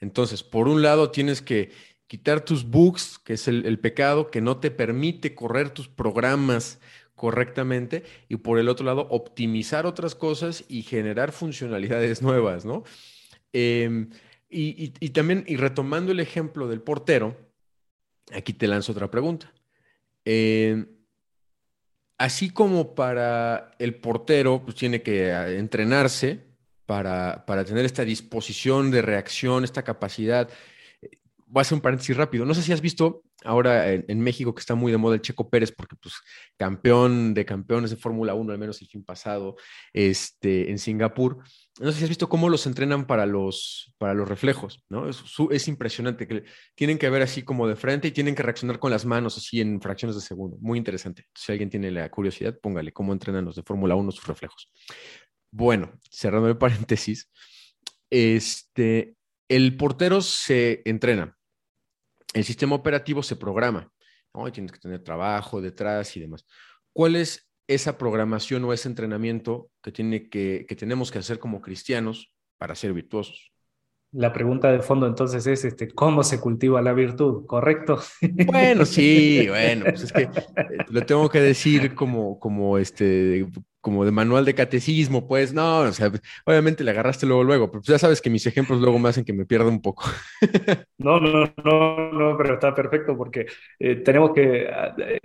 Entonces, 0.00 0.42
por 0.44 0.68
un 0.68 0.80
lado, 0.80 1.10
tienes 1.10 1.42
que 1.42 1.72
quitar 2.06 2.44
tus 2.44 2.64
bugs, 2.64 3.18
que 3.18 3.34
es 3.34 3.48
el, 3.48 3.78
pecado 3.80 4.30
que 4.30 4.40
no 4.40 4.58
te 4.58 4.70
permite 4.70 5.34
correr 5.34 5.70
tus 5.70 5.88
programas 5.88 6.80
correctamente, 7.16 8.04
y 8.28 8.36
por 8.36 8.60
el 8.60 8.68
otro 8.68 8.86
lado, 8.86 9.08
optimizar 9.10 9.86
otras 9.86 10.14
cosas 10.14 10.64
y 10.68 10.82
generar 10.82 11.32
funcionalidades 11.32 12.22
nuevas, 12.22 12.64
¿no? 12.64 12.84
Em, 13.52 14.10
y, 14.48 14.94
y 15.00 15.10
también, 15.10 15.44
y 15.48 15.56
retomando 15.56 16.12
el 16.12 16.20
ejemplo 16.20 16.68
del 16.68 16.80
portero, 16.80 17.36
aquí 18.32 18.52
te 18.52 18.68
lanzo 18.68 18.92
otra 18.92 19.10
pregunta. 19.10 19.52
Eh, 20.30 20.84
así 22.18 22.50
como 22.50 22.94
para 22.94 23.70
el 23.78 23.94
portero, 23.94 24.62
pues 24.62 24.76
tiene 24.76 25.00
que 25.00 25.32
ah, 25.32 25.50
entrenarse 25.50 26.44
para, 26.84 27.46
para 27.46 27.64
tener 27.64 27.86
esta 27.86 28.04
disposición 28.04 28.90
de 28.90 29.00
reacción, 29.00 29.64
esta 29.64 29.84
capacidad. 29.84 30.50
Eh, 31.00 31.12
voy 31.46 31.60
a 31.60 31.62
hacer 31.62 31.76
un 31.76 31.80
paréntesis 31.80 32.14
rápido. 32.14 32.44
No 32.44 32.52
sé 32.52 32.60
si 32.60 32.74
has 32.74 32.82
visto 32.82 33.22
ahora 33.44 33.92
en, 33.92 34.20
México 34.20 34.54
que 34.54 34.60
está 34.60 34.74
muy 34.74 34.90
de 34.90 34.98
moda 34.98 35.14
el 35.14 35.22
Checo 35.22 35.48
Pérez, 35.48 35.72
porque 35.72 35.96
pues 35.96 36.14
campeón 36.56 37.34
de 37.34 37.44
campeones 37.44 37.90
de 37.90 37.96
Fórmula 37.96 38.34
1, 38.34 38.52
al 38.52 38.58
menos 38.58 38.80
el 38.82 38.88
fin 38.88 39.04
pasado, 39.04 39.56
este, 39.92 40.70
en 40.70 40.78
Singapur. 40.78 41.38
No 41.80 41.92
sé 41.92 41.98
si 41.98 42.04
has 42.04 42.10
visto 42.10 42.28
cómo 42.28 42.48
los 42.48 42.66
entrenan 42.66 43.06
para 43.06 43.26
los, 43.26 43.94
para 43.98 44.14
los 44.14 44.28
reflejos, 44.28 44.84
¿no? 44.88 45.08
Es, 45.08 45.22
es 45.50 45.68
impresionante, 45.68 46.26
que 46.26 46.44
tienen 46.74 46.98
que 46.98 47.08
ver 47.10 47.22
así 47.22 47.42
como 47.42 47.68
de 47.68 47.76
frente 47.76 48.08
y 48.08 48.12
tienen 48.12 48.34
que 48.34 48.42
reaccionar 48.42 48.78
con 48.80 48.90
las 48.90 49.04
manos 49.04 49.36
así 49.36 49.60
en 49.60 49.80
fracciones 49.80 50.16
de 50.16 50.22
segundo. 50.22 50.56
Muy 50.60 50.78
interesante. 50.78 51.26
Si 51.34 51.52
alguien 51.52 51.70
tiene 51.70 51.90
la 51.90 52.10
curiosidad, 52.10 52.58
póngale 52.60 52.92
cómo 52.92 53.12
entrenan 53.12 53.44
los 53.44 53.54
de 53.54 53.62
Fórmula 53.62 53.94
1 53.94 54.10
sus 54.10 54.26
reflejos. 54.26 54.72
Bueno, 55.52 55.92
cerrando 56.10 56.48
el 56.48 56.58
paréntesis, 56.58 57.30
este, 58.10 59.14
el 59.48 59.76
portero 59.76 60.20
se 60.20 60.82
entrena 60.84 61.37
el 62.34 62.44
sistema 62.44 62.74
operativo 62.74 63.22
se 63.22 63.36
programa, 63.36 63.90
¿no? 64.34 64.50
tienes 64.52 64.72
que 64.72 64.78
tener 64.78 65.02
trabajo 65.02 65.60
detrás 65.60 66.16
y 66.16 66.20
demás. 66.20 66.44
¿Cuál 66.92 67.16
es 67.16 67.48
esa 67.66 67.98
programación 67.98 68.64
o 68.64 68.72
ese 68.72 68.88
entrenamiento 68.88 69.70
que, 69.82 69.92
tiene 69.92 70.28
que, 70.28 70.66
que 70.68 70.76
tenemos 70.76 71.10
que 71.10 71.18
hacer 71.18 71.38
como 71.38 71.60
cristianos 71.60 72.32
para 72.58 72.74
ser 72.74 72.92
virtuosos? 72.92 73.52
La 74.12 74.32
pregunta 74.32 74.72
de 74.72 74.80
fondo 74.80 75.06
entonces 75.06 75.46
es, 75.46 75.66
este, 75.66 75.88
¿cómo 75.88 76.22
se 76.22 76.40
cultiva 76.40 76.80
la 76.80 76.94
virtud? 76.94 77.44
¿Correcto? 77.46 78.00
Bueno, 78.46 78.86
sí, 78.86 79.46
bueno, 79.48 79.84
pues 79.84 80.04
es 80.04 80.12
que 80.12 80.22
eh, 80.22 80.30
lo 80.88 81.02
tengo 81.04 81.28
que 81.28 81.40
decir 81.40 81.94
como, 81.94 82.38
como, 82.38 82.78
este, 82.78 83.46
como 83.82 84.06
de 84.06 84.10
manual 84.10 84.46
de 84.46 84.54
catecismo, 84.54 85.28
pues 85.28 85.52
no, 85.52 85.80
o 85.80 85.92
sea, 85.92 86.10
obviamente 86.46 86.84
le 86.84 86.90
agarraste 86.90 87.26
luego, 87.26 87.44
luego, 87.44 87.70
pero 87.70 87.80
pues 87.80 87.88
ya 87.88 87.98
sabes 87.98 88.22
que 88.22 88.30
mis 88.30 88.46
ejemplos 88.46 88.80
luego 88.80 88.98
me 88.98 89.10
hacen 89.10 89.26
que 89.26 89.34
me 89.34 89.44
pierda 89.44 89.68
un 89.68 89.82
poco. 89.82 90.04
No, 90.98 91.20
no, 91.20 91.44
no, 91.64 92.12
no, 92.12 92.36
pero 92.36 92.54
está 92.54 92.74
perfecto 92.74 93.16
porque 93.16 93.46
eh, 93.78 93.96
tenemos 93.96 94.32
que 94.32 94.66
eh, 94.98 95.20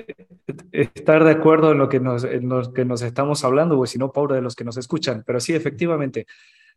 estar 0.72 1.24
de 1.24 1.32
acuerdo 1.32 1.72
en 1.72 1.80
lo, 1.80 1.90
que 1.90 2.00
nos, 2.00 2.24
en 2.24 2.48
lo 2.48 2.72
que 2.72 2.86
nos 2.86 3.02
estamos 3.02 3.44
hablando, 3.44 3.80
o 3.80 3.86
si 3.88 3.98
no, 3.98 4.12
pobre 4.12 4.36
de 4.36 4.42
los 4.44 4.56
que 4.56 4.64
nos 4.64 4.78
escuchan, 4.78 5.24
pero 5.26 5.40
sí, 5.40 5.56
efectivamente. 5.56 6.28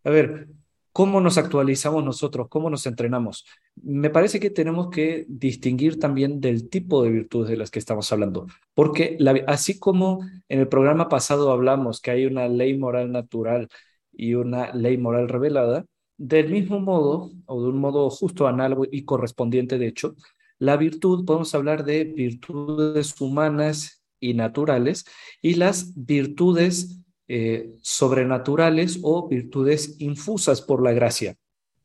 A 0.02 0.10
ver, 0.10 0.48
¿Cómo 0.96 1.20
nos 1.20 1.36
actualizamos 1.36 2.02
nosotros? 2.02 2.46
¿Cómo 2.48 2.70
nos 2.70 2.86
entrenamos? 2.86 3.44
Me 3.82 4.08
parece 4.08 4.40
que 4.40 4.48
tenemos 4.48 4.88
que 4.88 5.26
distinguir 5.28 5.98
también 6.00 6.40
del 6.40 6.70
tipo 6.70 7.02
de 7.02 7.10
virtudes 7.10 7.50
de 7.50 7.58
las 7.58 7.70
que 7.70 7.78
estamos 7.78 8.10
hablando, 8.12 8.46
porque 8.72 9.18
así 9.46 9.78
como 9.78 10.20
en 10.48 10.60
el 10.60 10.68
programa 10.68 11.10
pasado 11.10 11.52
hablamos 11.52 12.00
que 12.00 12.12
hay 12.12 12.24
una 12.24 12.48
ley 12.48 12.78
moral 12.78 13.12
natural 13.12 13.68
y 14.10 14.36
una 14.36 14.72
ley 14.72 14.96
moral 14.96 15.28
revelada, 15.28 15.84
del 16.16 16.48
mismo 16.48 16.80
modo, 16.80 17.30
o 17.44 17.62
de 17.62 17.68
un 17.68 17.76
modo 17.76 18.08
justo, 18.08 18.46
análogo 18.46 18.86
y 18.90 19.04
correspondiente, 19.04 19.76
de 19.76 19.88
hecho, 19.88 20.14
la 20.58 20.78
virtud, 20.78 21.26
podemos 21.26 21.54
hablar 21.54 21.84
de 21.84 22.04
virtudes 22.04 23.20
humanas 23.20 24.02
y 24.18 24.32
naturales 24.32 25.04
y 25.42 25.56
las 25.56 25.92
virtudes 25.94 27.02
eh, 27.28 27.74
sobrenaturales 27.82 29.00
o 29.02 29.28
virtudes 29.28 29.96
infusas 29.98 30.62
por 30.62 30.82
la 30.82 30.92
gracia. 30.92 31.36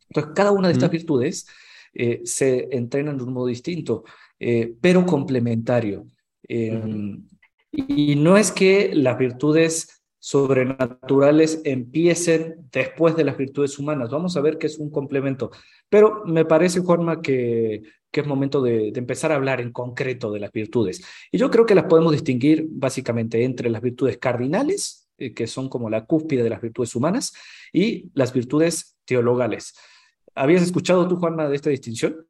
Entonces, 0.07 0.33
cada 0.35 0.51
una 0.51 0.67
de 0.67 0.73
estas 0.73 0.91
virtudes 0.91 1.47
eh, 1.93 2.21
se 2.25 2.67
entrenan 2.71 3.17
de 3.17 3.23
un 3.23 3.33
modo 3.33 3.47
distinto, 3.47 4.03
eh, 4.39 4.75
pero 4.79 5.05
complementario. 5.05 6.05
Em, 6.47 7.27
y 7.71 8.15
no 8.17 8.37
es 8.37 8.51
que 8.51 8.91
las 8.93 9.17
virtudes 9.17 10.03
sobrenaturales 10.19 11.61
empiecen 11.63 12.67
después 12.71 13.15
de 13.15 13.23
las 13.23 13.35
virtudes 13.35 13.79
humanas. 13.79 14.11
Vamos 14.11 14.37
a 14.37 14.41
ver 14.41 14.59
que 14.59 14.67
es 14.67 14.77
un 14.77 14.91
complemento. 14.91 15.49
Pero 15.89 16.23
me 16.25 16.45
parece, 16.45 16.81
Juanma, 16.81 17.21
que, 17.21 17.81
que 18.11 18.19
es 18.19 18.27
momento 18.27 18.61
de, 18.61 18.91
de, 18.91 18.99
empezar 18.99 19.31
a 19.31 19.35
hablar 19.35 19.59
en 19.59 19.71
concreto 19.71 20.31
de 20.31 20.39
las 20.39 20.51
virtudes. 20.51 21.03
Y 21.31 21.39
yo 21.39 21.49
creo 21.49 21.65
que 21.65 21.73
las 21.73 21.85
podemos 21.85 22.11
distinguir 22.11 22.67
básicamente 22.69 23.43
entre 23.43 23.71
las 23.71 23.81
virtudes 23.81 24.19
cardinales 24.19 25.00
que 25.35 25.47
son 25.47 25.69
como 25.69 25.89
la 25.89 26.05
cúspide 26.05 26.43
de 26.43 26.49
las 26.49 26.61
virtudes 26.61 26.95
humanas, 26.95 27.33
y 27.71 28.09
las 28.13 28.33
virtudes 28.33 28.97
teologales. 29.05 29.73
¿Habías 30.35 30.61
escuchado 30.63 31.07
tú, 31.07 31.17
Juanma, 31.17 31.49
de 31.49 31.55
esta 31.55 31.69
distinción? 31.69 32.25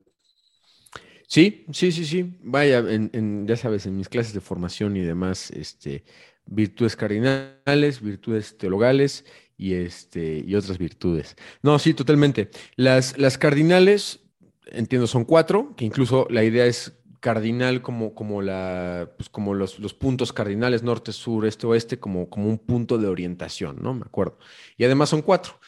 Sí, 1.27 1.65
sí, 1.71 1.91
sí, 1.91 2.05
sí. 2.05 2.37
Vaya, 2.43 2.83
ya 2.83 3.55
sabes, 3.55 3.85
en 3.85 3.95
mis 3.95 4.09
clases 4.09 4.33
de 4.33 4.41
formación 4.41 4.97
y 4.97 5.01
demás, 5.01 5.51
este, 5.51 6.03
virtudes 6.45 6.95
cardinales, 6.95 8.01
virtudes 8.01 8.57
teologales 8.57 9.25
y, 9.57 9.73
este, 9.73 10.43
y 10.45 10.55
otras 10.55 10.77
virtudes. 10.77 11.35
No, 11.61 11.79
sí, 11.79 11.93
totalmente. 11.93 12.49
Las, 12.75 13.17
las 13.17 13.37
cardinales, 13.37 14.19
entiendo, 14.65 15.07
son 15.07 15.23
cuatro, 15.23 15.73
que 15.77 15.85
incluso 15.85 16.27
la 16.29 16.43
idea 16.43 16.65
es 16.65 16.93
cardinal 17.21 17.81
como, 17.81 18.13
como, 18.13 18.41
la, 18.41 19.11
pues 19.15 19.29
como 19.29 19.53
los, 19.53 19.79
los, 19.79 19.93
puntos 19.93 20.33
cardinales, 20.33 20.83
norte, 20.83 21.13
sur, 21.13 21.45
este, 21.45 21.67
oeste, 21.67 21.99
como, 21.99 22.29
como 22.29 22.49
un 22.49 22.57
punto 22.57 22.97
de 22.97 23.07
orientación, 23.07 23.77
¿no? 23.81 23.93
Me 23.93 24.01
acuerdo. 24.01 24.39
Y 24.75 24.83
además 24.83 25.09
son 25.09 25.21
cuatro. 25.21 25.59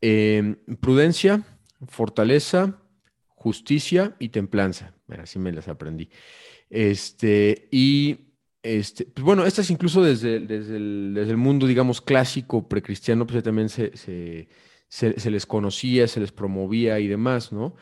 Em, 0.00 0.56
prudencia, 0.80 1.44
fortaleza, 1.86 2.80
justicia 3.28 4.16
y 4.18 4.30
templanza. 4.30 4.94
Así 5.18 5.38
me 5.38 5.52
las 5.52 5.68
aprendí. 5.68 6.08
Este, 6.70 7.68
y 7.70 8.32
este, 8.62 9.04
pues 9.04 9.24
bueno, 9.24 9.44
estas 9.44 9.70
incluso 9.70 10.02
desde, 10.02 10.40
desde, 10.40 10.76
el, 10.76 11.12
desde 11.14 11.30
el 11.30 11.36
mundo, 11.36 11.66
digamos, 11.66 12.00
clásico, 12.00 12.68
precristiano, 12.68 13.26
pues 13.26 13.44
también 13.44 13.68
se, 13.68 13.94
se, 13.96 14.48
se, 14.88 15.30
les 15.30 15.44
conocía, 15.44 16.08
se 16.08 16.20
les 16.20 16.32
promovía 16.32 16.98
y 17.00 17.06
demás, 17.06 17.52
¿no? 17.52 17.76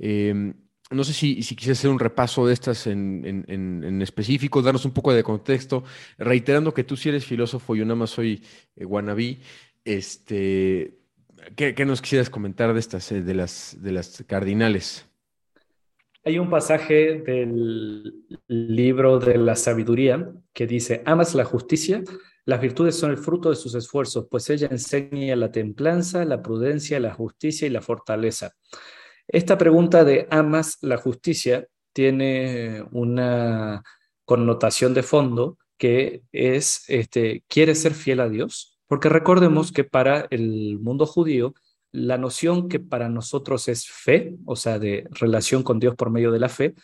Eh, 0.00 0.52
no 0.90 1.02
sé 1.04 1.12
si, 1.12 1.42
si 1.42 1.56
quisiera 1.56 1.72
hacer 1.72 1.90
un 1.90 1.98
repaso 1.98 2.46
de 2.46 2.52
estas 2.52 2.86
en, 2.86 4.02
específico, 4.02 4.62
darnos 4.62 4.84
un 4.84 4.92
poco 4.92 5.12
de 5.12 5.22
contexto, 5.22 5.84
reiterando 6.16 6.72
que 6.72 6.84
tú 6.84 6.96
sí 6.96 7.08
eres 7.08 7.24
filósofo 7.24 7.74
yo 7.74 7.84
nada 7.84 7.96
más 7.96 8.10
soy 8.10 8.42
eh, 8.76 9.38
Este, 9.84 10.98
¿qué, 11.56 11.84
nos 11.84 12.00
quisieras 12.00 12.30
comentar 12.30 12.72
de 12.72 12.80
estas, 12.80 13.10
eh, 13.10 13.22
de, 13.22 13.34
las, 13.34 13.76
de 13.80 13.92
las 13.92 14.24
cardinales? 14.26 15.06
Hay 16.24 16.38
un 16.38 16.50
pasaje 16.50 17.20
del 17.20 18.24
libro 18.48 19.18
de 19.18 19.38
la 19.38 19.54
sabiduría 19.54 20.32
que 20.52 20.66
dice, 20.66 21.02
amas 21.04 21.34
la 21.34 21.44
justicia, 21.44 22.02
las 22.44 22.60
virtudes 22.60 22.96
son 22.96 23.10
el 23.10 23.18
fruto 23.18 23.50
de 23.50 23.56
sus 23.56 23.74
esfuerzos, 23.74 24.26
pues 24.30 24.50
ella 24.50 24.68
enseña 24.70 25.34
la 25.34 25.50
templanza, 25.50 26.24
la 26.24 26.42
prudencia, 26.42 27.00
la 27.00 27.12
justicia 27.12 27.66
y 27.66 27.70
la 27.70 27.80
fortaleza. 27.80 28.54
Esta 29.28 29.58
pregunta 29.58 30.04
de 30.04 30.26
¿amas 30.30 30.78
la 30.80 30.96
justicia? 30.96 31.66
tiene 31.96 32.84
una 32.92 33.82
connotación 34.26 34.92
de 34.92 35.02
fondo 35.02 35.56
que 35.78 36.20
es, 36.30 36.84
este, 36.88 37.42
¿quieres 37.48 37.80
ser 37.80 37.94
fiel 37.94 38.20
a 38.20 38.28
Dios? 38.28 38.78
Porque 38.86 39.08
recordemos 39.08 39.72
que 39.72 39.82
para 39.82 40.26
el 40.28 40.78
mundo 40.78 41.06
judío, 41.06 41.54
la 41.92 42.18
noción 42.18 42.68
que 42.68 42.80
para 42.80 43.08
nosotros 43.08 43.68
es 43.68 43.88
fe, 43.88 44.36
o 44.44 44.56
sea, 44.56 44.78
de 44.78 45.08
relación 45.10 45.62
con 45.62 45.80
Dios 45.80 45.94
por 45.96 46.10
medio 46.10 46.30
de 46.32 46.38
la 46.38 46.50
fe, 46.50 46.74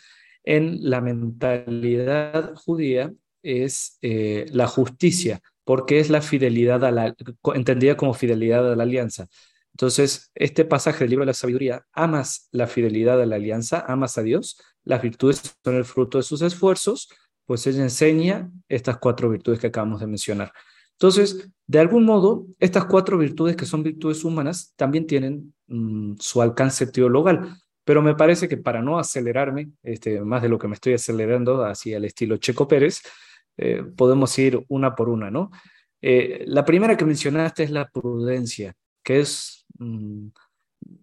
en 0.43 0.89
la 0.89 0.99
mentalidad 0.99 2.55
judía 2.55 3.13
es 3.43 3.99
eh, 4.01 4.47
la 4.49 4.65
justicia, 4.65 5.41
porque 5.63 5.99
es 5.99 6.09
la 6.09 6.23
fidelidad 6.23 6.83
a 6.83 6.89
la, 6.89 7.15
entendida 7.53 7.95
como 7.97 8.15
fidelidad 8.15 8.71
a 8.71 8.75
la 8.75 8.81
alianza. 8.81 9.27
Entonces, 9.73 10.31
este 10.35 10.65
pasaje 10.65 10.99
del 10.99 11.09
libro 11.09 11.23
de 11.23 11.31
la 11.31 11.33
sabiduría, 11.33 11.85
amas 11.93 12.47
la 12.51 12.67
fidelidad 12.67 13.17
de 13.17 13.25
la 13.25 13.37
alianza, 13.37 13.83
amas 13.87 14.17
a 14.17 14.23
Dios, 14.23 14.61
las 14.83 15.01
virtudes 15.01 15.55
son 15.63 15.75
el 15.75 15.85
fruto 15.85 16.17
de 16.17 16.23
sus 16.23 16.41
esfuerzos, 16.41 17.09
pues 17.45 17.65
ella 17.67 17.83
enseña 17.83 18.51
estas 18.69 18.97
cuatro 18.97 19.29
virtudes 19.29 19.59
que 19.59 19.67
acabamos 19.67 19.99
de 19.99 20.07
mencionar. 20.07 20.53
Entonces, 20.93 21.49
de 21.67 21.79
algún 21.79 22.05
modo, 22.05 22.45
estas 22.59 22.85
cuatro 22.85 23.17
virtudes 23.17 23.55
que 23.55 23.65
son 23.65 23.83
virtudes 23.83 24.23
humanas 24.23 24.73
también 24.75 25.07
tienen 25.07 25.53
mm, 25.67 26.15
su 26.19 26.41
alcance 26.41 26.87
teologal, 26.87 27.57
pero 27.83 28.01
me 28.01 28.15
parece 28.15 28.47
que 28.47 28.57
para 28.57 28.81
no 28.81 28.99
acelerarme, 28.99 29.71
este, 29.81 30.21
más 30.21 30.41
de 30.41 30.49
lo 30.49 30.57
que 30.59 30.67
me 30.67 30.75
estoy 30.75 30.93
acelerando 30.93 31.65
hacia 31.65 31.97
el 31.97 32.05
estilo 32.05 32.37
Checo 32.37 32.67
Pérez, 32.67 33.01
eh, 33.57 33.83
podemos 33.95 34.37
ir 34.39 34.63
una 34.69 34.95
por 34.95 35.09
una, 35.09 35.29
¿no? 35.29 35.51
Eh, 36.01 36.43
la 36.47 36.65
primera 36.65 36.97
que 36.97 37.05
mencionaste 37.05 37.63
es 37.63 37.71
la 37.71 37.89
prudencia, 37.89 38.75
que 39.03 39.19
es 39.19 39.62
Mm, 39.79 40.27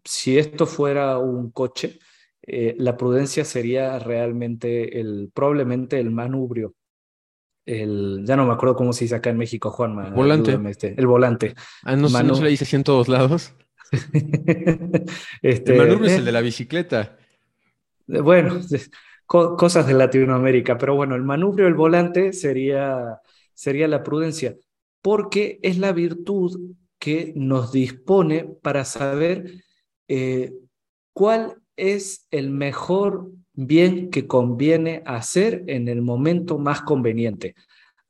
si 0.05 0.39
esto 0.39 0.67
fuera 0.67 1.19
un 1.19 1.51
coche, 1.51 1.99
eh, 2.43 2.75
la 2.79 2.97
prudencia 2.97 3.45
sería 3.45 3.99
realmente 3.99 5.01
el, 5.01 5.31
probablemente 5.33 5.99
el 5.99 6.11
manubrio. 6.11 6.75
El, 7.67 8.23
ya 8.25 8.37
no 8.37 8.47
me 8.47 8.53
acuerdo 8.53 8.75
cómo 8.75 8.93
se 8.93 9.05
dice 9.05 9.15
acá 9.15 9.31
en 9.31 9.39
México, 9.39 9.71
Juan. 9.71 10.15
Volante. 10.15 10.59
Este, 10.69 10.95
el 10.97 11.07
volante. 11.07 11.55
Ah, 11.85 11.95
no, 11.95 12.09
no 12.09 12.35
se 12.35 12.43
le 12.43 12.51
dice 12.51 12.65
así 12.65 12.77
en 12.77 12.85
todos 12.85 13.09
lados. 13.09 13.55
este, 15.43 15.73
el 15.73 15.79
manubrio 15.79 16.07
es 16.07 16.19
el 16.19 16.25
de 16.25 16.33
la 16.33 16.41
bicicleta. 16.41 17.17
Eh, 18.09 18.21
bueno, 18.21 18.61
cosas 19.27 19.87
de 19.87 19.95
Latinoamérica, 19.95 20.77
pero 20.77 20.97
bueno, 20.97 21.15
el 21.15 21.23
manubrio, 21.23 21.69
el 21.69 21.75
volante 21.75 22.33
sería, 22.33 23.21
sería 23.55 23.87
la 23.87 24.03
prudencia, 24.03 24.57
porque 25.03 25.61
es 25.63 25.79
la 25.79 25.93
virtud 25.93 26.75
que 27.01 27.33
nos 27.35 27.73
dispone 27.73 28.45
para 28.63 28.85
saber 28.85 29.65
eh, 30.07 30.53
cuál 31.13 31.57
es 31.77 32.29
el 32.31 32.51
mejor 32.51 33.31
bien 33.55 34.11
que 34.11 34.27
conviene 34.27 35.03
hacer 35.07 35.65
en 35.67 35.89
el 35.89 36.03
momento 36.03 36.59
más 36.59 36.83
conveniente. 36.83 37.55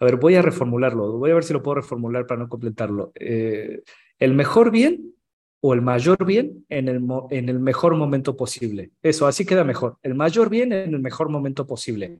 A 0.00 0.04
ver, 0.04 0.16
voy 0.16 0.34
a 0.34 0.42
reformularlo, 0.42 1.18
voy 1.18 1.30
a 1.30 1.34
ver 1.34 1.44
si 1.44 1.52
lo 1.52 1.62
puedo 1.62 1.76
reformular 1.76 2.26
para 2.26 2.40
no 2.40 2.48
completarlo. 2.48 3.12
Eh, 3.14 3.82
el 4.18 4.34
mejor 4.34 4.70
bien 4.70 5.14
o 5.60 5.72
el 5.72 5.82
mayor 5.82 6.24
bien 6.24 6.64
en 6.68 6.88
el, 6.88 7.00
en 7.30 7.48
el 7.48 7.60
mejor 7.60 7.94
momento 7.94 8.36
posible. 8.36 8.90
Eso, 9.02 9.26
así 9.26 9.46
queda 9.46 9.62
mejor. 9.62 9.98
El 10.02 10.14
mayor 10.14 10.50
bien 10.50 10.72
en 10.72 10.94
el 10.94 11.00
mejor 11.00 11.28
momento 11.28 11.66
posible. 11.66 12.18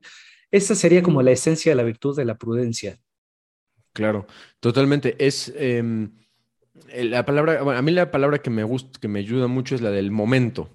Esa 0.53 0.75
sería 0.75 1.03
como 1.03 1.21
la 1.23 1.33
esencia 1.33 1.73
de 1.73 1.77
la 1.77 1.83
virtud 1.83 2.17
de 2.17 2.25
la 2.27 2.39
prudencia. 2.39 2.99
Claro, 3.93 4.27
totalmente. 4.61 5.17
Es... 5.19 5.53
Em, 5.57 6.13
la 6.95 7.25
palabra, 7.25 7.61
a 7.61 7.83
mí 7.83 7.93
la 7.93 8.11
palabra 8.11 8.39
que 8.39 8.51
me 8.51 8.65
gusta, 8.65 8.99
que 9.01 9.09
me 9.09 9.21
ayuda 9.21 9.47
mucho 9.47 9.75
es 9.75 9.81
la 9.81 9.91
del 9.91 10.11
momento, 10.11 10.71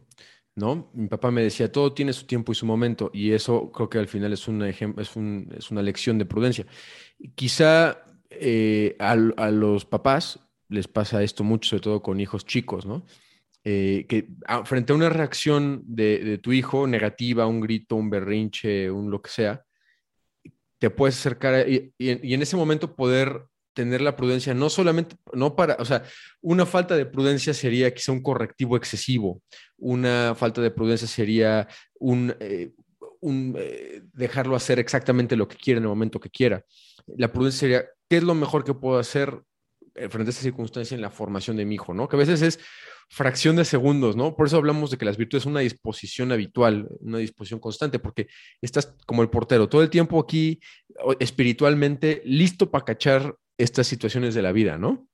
¿no? 0.56 0.90
Mi 0.94 1.08
papá 1.08 1.32
me 1.32 1.42
decía, 1.42 1.72
todo 1.72 1.94
tiene 1.94 2.14
su 2.14 2.26
tiempo 2.26 2.52
y 2.52 2.56
su 2.56 2.66
momento, 2.66 3.12
y 3.14 3.32
eso 3.32 3.72
creo 3.72 3.90
que 3.90 3.98
al 3.98 4.08
final 4.08 4.34
es, 4.34 4.48
un 4.48 4.64
es, 4.64 5.16
un, 5.16 5.54
es 5.58 5.72
una 5.72 5.82
lección 5.82 6.18
de 6.18 6.26
prudencia. 6.26 6.66
Quizá 7.36 8.06
eh, 8.30 8.96
a, 9.00 9.16
los 9.16 9.86
papás 9.86 10.40
les 10.70 10.88
pasa 10.88 11.24
esto 11.24 11.44
mucho, 11.44 11.70
sobre 11.70 11.84
todo 11.84 12.02
con 12.02 12.20
hijos 12.20 12.46
chicos, 12.46 12.86
¿no? 12.86 13.06
Eh, 13.64 14.06
que 14.08 14.28
frente 14.66 14.94
a 14.94 14.96
una 14.96 15.10
reacción 15.10 15.84
de, 15.88 16.38
tu 16.38 16.54
hijo 16.54 16.86
negativa, 16.86 17.48
un 17.48 17.62
grito, 17.62 17.96
un 17.96 18.10
berrinche, 18.10 18.92
un 18.92 19.10
lo 19.10 19.22
que 19.22 19.32
sea, 19.32 19.66
te 20.78 20.90
puedes 20.92 21.18
acercar 21.18 21.68
y 21.68 21.94
en 21.98 22.42
ese 22.42 22.58
momento 22.58 22.96
poder 22.96 23.48
tener 23.76 24.02
la 24.02 24.16
prudencia, 24.16 24.54
no 24.54 24.70
solamente, 24.70 25.18
no 25.34 25.56
para, 25.56 25.76
o 25.80 25.86
sea, 25.86 26.04
una 26.42 26.66
falta 26.66 26.96
de 26.96 27.06
prudencia 27.06 27.54
sería 27.54 27.94
quizá 27.94 28.14
un 28.14 28.24
correctivo 28.24 28.78
excesivo, 28.78 29.42
una 29.78 30.34
falta 30.34 30.62
de 30.62 30.72
prudencia 30.72 31.08
sería 31.08 31.68
un, 32.00 32.34
eh, 32.40 32.72
eh, 33.22 34.02
dejarlo 34.14 34.56
hacer 34.56 34.80
exactamente 34.80 35.36
lo 35.36 35.48
que 35.48 35.58
quiera 35.58 35.78
en 35.78 35.84
el 35.84 35.90
momento 35.90 36.20
que 36.20 36.30
quiera. 36.30 36.64
La 37.18 37.32
prudencia 37.32 37.60
sería, 37.60 37.86
¿qué 38.10 38.18
es 38.18 38.24
lo 38.24 38.34
mejor 38.34 38.64
que 38.64 38.74
puedo 38.74 38.98
hacer 38.98 39.42
eh, 39.94 40.10
frente 40.10 40.30
a 40.30 40.32
esta 40.32 40.44
circunstancia 40.44 40.96
en 40.96 41.02
la 41.02 41.12
formación 41.12 41.58
de 41.58 41.66
mi 41.66 41.76
hijo, 41.76 41.94
¿no? 41.94 42.08
Que 42.08 42.16
a 42.16 42.20
veces 42.20 42.42
es 42.42 42.60
fracción 43.10 43.58
de 43.58 43.66
segundos, 43.66 44.16
¿no? 44.16 44.36
Por 44.36 44.48
eso 44.48 44.58
hablamos 44.58 44.90
de 44.90 44.98
que 44.98 45.06
las 45.06 45.18
virtudes 45.18 45.44
son 45.44 45.52
una 45.52 45.60
disposición 45.60 46.32
habitual, 46.32 46.88
una 47.02 47.18
disposición 47.18 47.60
constante, 47.60 48.00
porque 48.00 48.28
estás 48.62 48.96
como 49.06 49.22
el 49.22 49.30
portero, 49.30 49.68
todo 49.68 49.84
el 49.84 49.90
tiempo 49.90 50.20
aquí 50.20 50.60
espiritualmente 51.20 52.22
listo 52.26 52.72
para 52.72 52.86
cachar 52.86 53.36
estas 53.58 53.88
situaciones 53.88 54.36
de 54.36 54.42
la 54.42 54.52
vida, 54.52 54.78
¿no? 54.78 55.08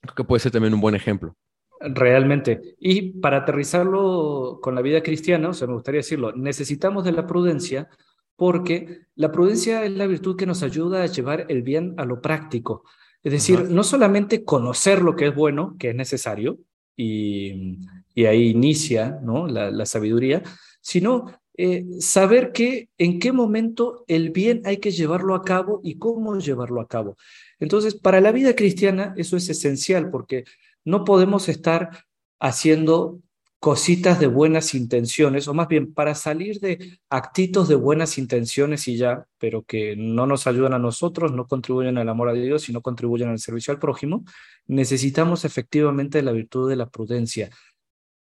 Creo 0.00 0.14
que 0.14 0.24
puede 0.24 0.40
ser 0.40 0.52
también 0.52 0.74
un 0.74 0.80
buen 0.80 0.94
ejemplo. 0.94 1.36
Realmente. 1.80 2.76
Y 2.78 3.12
para 3.20 3.38
aterrizarlo 3.38 4.58
con 4.62 4.74
la 4.74 4.82
vida 4.82 5.02
cristiana, 5.02 5.50
o 5.50 5.54
sea, 5.54 5.66
me 5.66 5.74
gustaría 5.74 6.00
decirlo, 6.00 6.32
necesitamos 6.32 7.04
de 7.04 7.12
la 7.12 7.26
prudencia 7.26 7.88
porque 8.36 9.02
la 9.14 9.30
prudencia 9.30 9.84
es 9.84 9.92
la 9.92 10.06
virtud 10.06 10.36
que 10.36 10.46
nos 10.46 10.62
ayuda 10.62 11.02
a 11.02 11.06
llevar 11.06 11.46
el 11.48 11.62
bien 11.62 11.94
a 11.98 12.04
lo 12.04 12.20
práctico. 12.20 12.84
Es 13.22 13.32
decir, 13.32 13.70
no 13.70 13.84
solamente 13.84 14.44
conocer 14.44 15.02
lo 15.02 15.16
que 15.16 15.28
es 15.28 15.34
bueno, 15.34 15.76
que 15.78 15.90
es 15.90 15.94
necesario, 15.94 16.58
y, 16.96 17.78
ahí 18.16 18.50
inicia 18.50 19.18
¿no? 19.22 19.46
la, 19.46 19.86
sabiduría, 19.86 20.42
sino 20.80 21.26
eh, 21.56 21.84
saber 22.00 22.52
que 22.52 22.90
en 22.98 23.18
qué 23.18 23.32
momento 23.32 24.04
el 24.08 24.30
bien 24.30 24.62
hay 24.64 24.76
que 24.78 24.90
llevarlo 24.90 25.34
a 25.34 25.42
cabo 25.42 25.80
y 25.82 25.98
cómo 25.98 26.38
llevarlo 26.38 26.80
a 26.80 26.88
cabo. 26.88 27.16
Entonces, 27.60 27.94
para 27.94 28.20
la 28.20 28.32
vida 28.32 28.54
cristiana 28.54 29.14
eso 29.16 29.36
es 29.36 29.48
esencial 29.48 30.10
porque 30.10 30.44
no 30.84 31.04
podemos 31.04 31.48
estar 31.48 32.04
haciendo 32.40 33.20
cositas 33.64 34.20
de 34.20 34.26
buenas 34.26 34.74
intenciones, 34.74 35.48
o 35.48 35.54
más 35.54 35.68
bien 35.68 35.94
para 35.94 36.14
salir 36.14 36.60
de 36.60 36.98
actitos 37.08 37.66
de 37.66 37.74
buenas 37.74 38.18
intenciones 38.18 38.86
y 38.88 38.98
ya, 38.98 39.24
pero 39.38 39.62
que 39.62 39.96
no 39.96 40.26
nos 40.26 40.46
ayudan 40.46 40.74
a 40.74 40.78
nosotros, 40.78 41.32
no 41.32 41.46
contribuyen 41.46 41.96
al 41.96 42.10
amor 42.10 42.28
a 42.28 42.34
Dios 42.34 42.68
y 42.68 42.74
no 42.74 42.82
contribuyen 42.82 43.30
al 43.30 43.38
servicio 43.38 43.72
al 43.72 43.80
prójimo, 43.80 44.22
necesitamos 44.66 45.46
efectivamente 45.46 46.20
la 46.20 46.32
virtud 46.32 46.68
de 46.68 46.76
la 46.76 46.90
prudencia, 46.90 47.48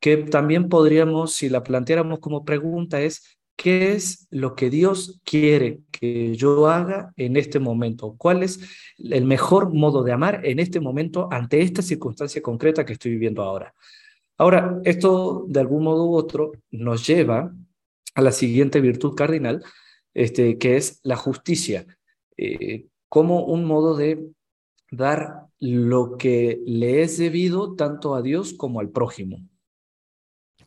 que 0.01 0.17
también 0.17 0.67
podríamos, 0.67 1.31
si 1.31 1.47
la 1.47 1.63
planteáramos 1.63 2.19
como 2.19 2.43
pregunta, 2.43 2.99
es 2.99 3.38
¿Qué 3.61 3.91
es 3.91 4.25
lo 4.31 4.55
que 4.55 4.69
Dios 4.69 5.19
quiere 5.25 5.81
que 5.91 6.33
yo 6.33 6.69
haga 6.69 7.11
en 7.17 7.35
este 7.35 7.59
momento? 7.59 8.15
¿Cuál 8.17 8.41
es 8.41 8.61
el 8.97 9.25
mejor 9.25 9.73
modo 9.73 10.01
de 10.01 10.13
amar 10.13 10.45
en 10.45 10.59
este 10.59 10.79
momento 10.79 11.27
ante 11.29 11.61
esta 11.61 11.81
circunstancia 11.81 12.41
concreta 12.41 12.85
que 12.85 12.93
estoy 12.93 13.11
viviendo 13.11 13.43
ahora? 13.43 13.73
Ahora, 14.37 14.79
esto 14.85 15.43
de 15.49 15.59
algún 15.59 15.83
modo 15.83 16.05
u 16.05 16.15
otro 16.15 16.53
nos 16.71 17.05
lleva 17.05 17.53
a 18.15 18.21
la 18.21 18.31
siguiente 18.31 18.79
virtud 18.79 19.13
cardinal, 19.13 19.61
este, 20.13 20.57
que 20.57 20.77
es 20.77 21.01
la 21.03 21.17
justicia, 21.17 21.85
eh, 22.37 22.85
como 23.09 23.43
un 23.43 23.65
modo 23.65 23.97
de 23.97 24.25
dar 24.89 25.47
lo 25.59 26.15
que 26.15 26.61
le 26.65 27.01
es 27.01 27.17
debido 27.17 27.75
tanto 27.75 28.15
a 28.15 28.21
Dios 28.21 28.53
como 28.53 28.79
al 28.79 28.89
prójimo. 28.89 29.41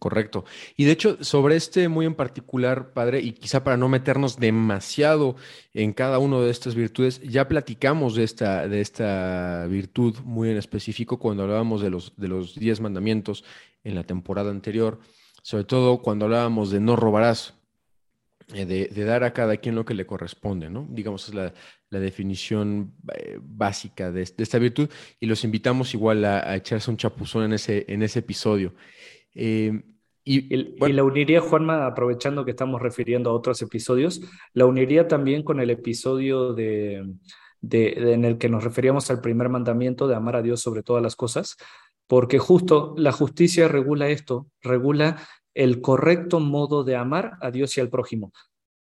Correcto. 0.02 0.44
Y 0.76 0.84
de 0.84 0.90
hecho, 0.90 1.22
sobre 1.22 1.54
este 1.54 1.86
muy 1.86 2.06
en 2.06 2.16
particular, 2.16 2.92
padre, 2.92 3.20
y 3.20 3.30
quizá 3.30 3.62
para 3.62 3.76
no 3.76 3.88
meternos 3.88 4.36
demasiado 4.36 5.36
en 5.74 5.92
cada 5.92 6.18
una 6.18 6.40
de 6.40 6.50
estas 6.50 6.74
virtudes, 6.74 7.20
ya 7.22 7.46
platicamos 7.46 8.16
de 8.16 8.24
esta, 8.24 8.66
de 8.66 8.80
esta 8.80 9.64
virtud 9.68 10.16
muy 10.24 10.50
en 10.50 10.56
específico 10.56 11.20
cuando 11.20 11.44
hablábamos 11.44 11.82
de 11.82 11.90
los, 11.90 12.16
de 12.16 12.26
los 12.26 12.56
diez 12.56 12.80
mandamientos 12.80 13.44
en 13.84 13.94
la 13.94 14.02
temporada 14.02 14.50
anterior, 14.50 14.98
sobre 15.40 15.62
todo 15.62 16.02
cuando 16.02 16.24
hablábamos 16.24 16.72
de 16.72 16.80
no 16.80 16.96
robarás, 16.96 17.54
eh, 18.54 18.66
de, 18.66 19.04
dar 19.04 19.22
a 19.22 19.32
cada 19.32 19.56
quien 19.58 19.76
lo 19.76 19.84
que 19.84 19.94
le 19.94 20.04
corresponde, 20.04 20.68
¿no? 20.68 20.84
Digamos, 20.90 21.28
es 21.28 21.34
la, 21.34 21.52
definición 21.90 22.94
eh, 23.14 23.38
básica 23.40 24.10
de, 24.10 24.22
esta 24.22 24.58
virtud, 24.58 24.88
y 25.20 25.26
los 25.26 25.44
invitamos 25.44 25.94
igual 25.94 26.24
a, 26.24 26.56
echarse 26.56 26.90
un 26.90 26.96
chapuzón 26.96 27.44
en 27.44 27.52
ese, 27.52 27.84
en 27.86 28.02
ese 28.02 28.18
episodio. 28.18 28.74
Eh, 29.34 29.82
y, 30.24 30.54
la 30.92 31.02
uniría, 31.02 31.40
Juanma, 31.40 31.86
aprovechando 31.86 32.44
que 32.44 32.52
estamos 32.52 32.80
refiriendo 32.80 33.30
a 33.30 33.34
otros 33.34 33.60
episodios, 33.62 34.20
la 34.52 34.66
uniría 34.66 35.08
también 35.08 35.42
con 35.42 35.58
el 35.58 35.70
episodio 35.70 36.52
de, 36.52 37.04
de, 37.60 38.12
en 38.12 38.24
el 38.24 38.38
que 38.38 38.48
nos 38.48 38.62
referíamos 38.62 39.10
al 39.10 39.20
primer 39.20 39.48
mandamiento 39.48 40.06
de 40.06 40.14
amar 40.14 40.36
a 40.36 40.42
Dios 40.42 40.60
sobre 40.60 40.82
todas 40.82 41.02
las 41.02 41.16
cosas, 41.16 41.56
porque 42.06 42.38
justo 42.38 42.94
la 42.96 43.10
justicia 43.10 43.68
regula 43.68 44.08
esto, 44.08 44.46
regula 44.60 45.16
el 45.54 45.80
correcto 45.80 46.40
modo 46.40 46.84
de 46.84 46.96
amar 46.96 47.32
a 47.40 47.50
Dios 47.50 47.76
y 47.76 47.80
al 47.80 47.88
prójimo. 47.88 48.32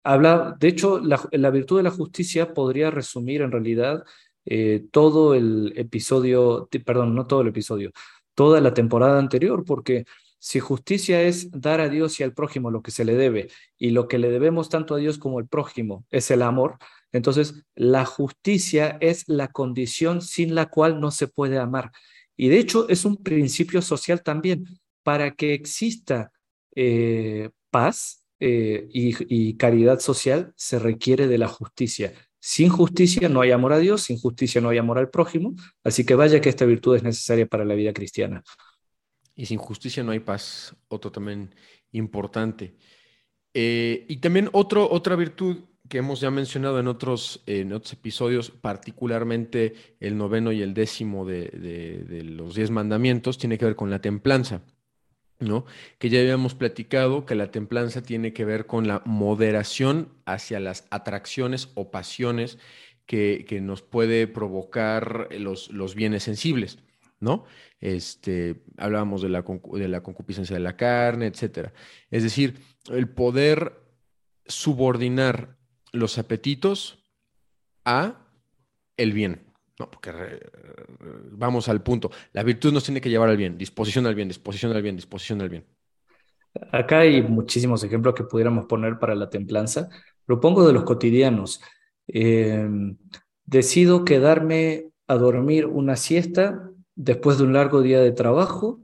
Habla, 0.03 0.55
de 0.59 0.67
hecho, 0.67 0.99
la, 0.99 1.49
virtud 1.49 1.77
de 1.77 1.83
la 1.83 1.91
justicia 1.91 2.53
podría 2.53 2.91
resumir 2.91 3.41
en 3.41 3.51
realidad 3.51 4.03
eh, 4.45 4.85
todo 4.91 5.33
el 5.33 5.73
episodio, 5.77 6.67
perdón, 6.85 7.15
no 7.15 7.25
todo 7.25 7.41
el 7.41 7.47
episodio, 7.47 7.91
toda 8.35 8.59
la 8.59 8.73
temporada 8.73 9.17
anterior, 9.17 9.63
porque 9.65 10.05
si 10.43 10.59
justicia 10.59 11.21
es 11.21 11.49
dar 11.51 11.79
a 11.79 11.87
Dios 11.87 12.19
y 12.19 12.23
al 12.23 12.33
prójimo 12.33 12.69
lo 12.69 12.81
que 12.81 12.91
se 12.91 13.05
le 13.05 13.15
debe, 13.15 13.47
y 13.77 13.91
lo 13.91 14.09
que 14.09 14.19
le 14.19 14.29
debemos 14.29 14.67
tanto 14.67 14.93
a 14.93 14.97
Dios 14.97 15.17
como 15.17 15.39
al 15.39 15.47
prójimo 15.47 16.05
es 16.11 16.31
el 16.31 16.41
amor, 16.41 16.79
entonces 17.13 17.63
la 17.75 18.03
justicia 18.03 18.97
es 18.99 19.23
la 19.29 19.47
condición 19.47 20.21
sin 20.21 20.53
la 20.53 20.65
cual 20.65 20.99
no 20.99 21.11
se 21.11 21.29
puede 21.29 21.59
amar. 21.59 21.91
Y 22.35 22.49
de 22.49 22.59
hecho 22.59 22.89
es 22.89 23.05
un 23.05 23.23
principio 23.23 23.81
social 23.81 24.21
también. 24.21 24.65
Para 25.01 25.31
que 25.31 25.53
exista 25.53 26.33
eh, 26.75 27.49
paz 27.69 28.25
eh, 28.41 28.87
y 28.89 29.55
caridad 29.55 30.01
social 30.01 30.53
se 30.57 30.77
requiere 30.77 31.27
de 31.27 31.37
la 31.37 31.47
justicia. 31.47 32.11
Sin 32.39 32.67
justicia 32.67 33.29
no 33.29 33.39
hay 33.39 33.51
amor 33.51 33.71
a 33.71 33.77
Dios, 33.77 34.03
sin 34.03 34.17
justicia 34.17 34.59
no 34.59 34.67
hay 34.67 34.77
amor 34.77 34.97
al 34.97 35.09
prójimo, 35.09 35.55
así 35.85 36.05
que 36.05 36.15
vaya 36.15 36.41
que 36.41 36.49
esta 36.49 36.65
virtud 36.65 36.97
es 36.97 37.03
necesaria 37.03 37.45
para 37.45 37.63
la 37.63 37.75
vida 37.75 37.93
cristiana. 37.93 38.43
Y 39.35 39.45
sin 39.45 39.57
justicia 39.57 40.03
no 40.03 40.11
hay 40.11 40.19
paz, 40.19 40.75
otro 40.87 41.11
también 41.11 41.53
importante. 41.91 42.75
Eh, 43.53 44.05
y 44.07 44.17
también 44.17 44.49
otro, 44.51 44.89
otra 44.89 45.15
virtud 45.15 45.57
que 45.89 45.99
hemos 45.99 46.21
ya 46.21 46.31
mencionado 46.31 46.79
en 46.79 46.87
otros, 46.87 47.43
en 47.45 47.73
otros 47.73 47.93
episodios, 47.93 48.49
particularmente 48.49 49.75
el 49.99 50.17
noveno 50.17 50.51
y 50.51 50.61
el 50.61 50.73
décimo 50.73 51.25
de, 51.25 51.49
de, 52.07 52.23
los 52.23 52.55
diez 52.55 52.71
mandamientos, 52.71 53.37
tiene 53.37 53.57
que 53.57 53.65
ver 53.65 53.75
con 53.75 53.89
la 53.89 53.99
templanza, 53.99 54.61
¿no? 55.39 55.65
Que 55.99 56.09
ya 56.09 56.19
habíamos 56.19 56.55
platicado 56.55 57.25
que 57.25 57.35
la 57.35 57.51
templanza 57.51 58.01
tiene 58.01 58.33
que 58.33 58.45
ver 58.45 58.65
con 58.65 58.87
la 58.87 59.01
moderación 59.05 60.09
hacia 60.25 60.59
las 60.59 60.87
atracciones 60.89 61.69
o 61.75 61.91
pasiones 61.91 62.57
que, 63.05 63.45
que 63.47 63.59
nos 63.59 63.81
puede 63.81 64.27
provocar 64.27 65.27
los, 65.37 65.69
los 65.69 65.95
bienes 65.95 66.23
sensibles. 66.23 66.79
¿no? 67.23 67.45
Este, 67.83 68.63
hablábamos 68.77 69.21
de 69.21 69.27
la, 69.27 69.43
concupiscencia 69.43 70.55
de 70.55 70.61
la 70.61 70.77
carne, 70.77 71.27
etcétera. 71.27 71.73
Es 72.09 72.23
decir, 72.23 72.57
el 72.89 73.09
poder 73.09 73.73
subordinar 74.45 75.57
los 75.91 76.17
apetitos 76.17 77.03
a 77.83 78.25
el 78.95 79.11
bien. 79.11 79.51
No, 79.77 79.91
porque 79.91 80.13
vamos 81.33 81.67
al 81.67 81.83
punto. 81.83 82.09
La 82.31 82.43
virtud 82.43 82.71
nos 82.71 82.85
tiene 82.85 83.01
que 83.01 83.09
llevar 83.09 83.27
al 83.27 83.35
bien, 83.35 83.57
disposición 83.57 84.07
al 84.07 84.15
bien, 84.15 84.29
disposición 84.29 84.71
al 84.71 84.81
bien, 84.81 84.95
disposición 84.95 85.41
al 85.41 85.49
bien. 85.49 85.65
Acá 86.71 86.99
hay 86.99 87.21
muchísimos 87.21 87.83
ejemplos 87.83 88.15
que 88.15 88.23
pudiéramos 88.23 88.65
poner 88.65 88.97
para 88.97 89.13
la 89.13 89.29
templanza. 89.29 89.89
Propongo 90.25 90.65
de 90.65 90.71
los 90.71 90.85
cotidianos. 90.85 91.59
Eh, 92.07 92.65
decido 93.43 94.05
quedarme 94.05 94.85
a 95.05 95.15
dormir 95.15 95.65
una 95.65 95.97
siesta 95.97 96.69
después 96.95 97.37
de 97.37 97.45
un 97.45 97.53
largo 97.53 97.81
día 97.81 98.01
de 98.01 98.11
trabajo 98.11 98.81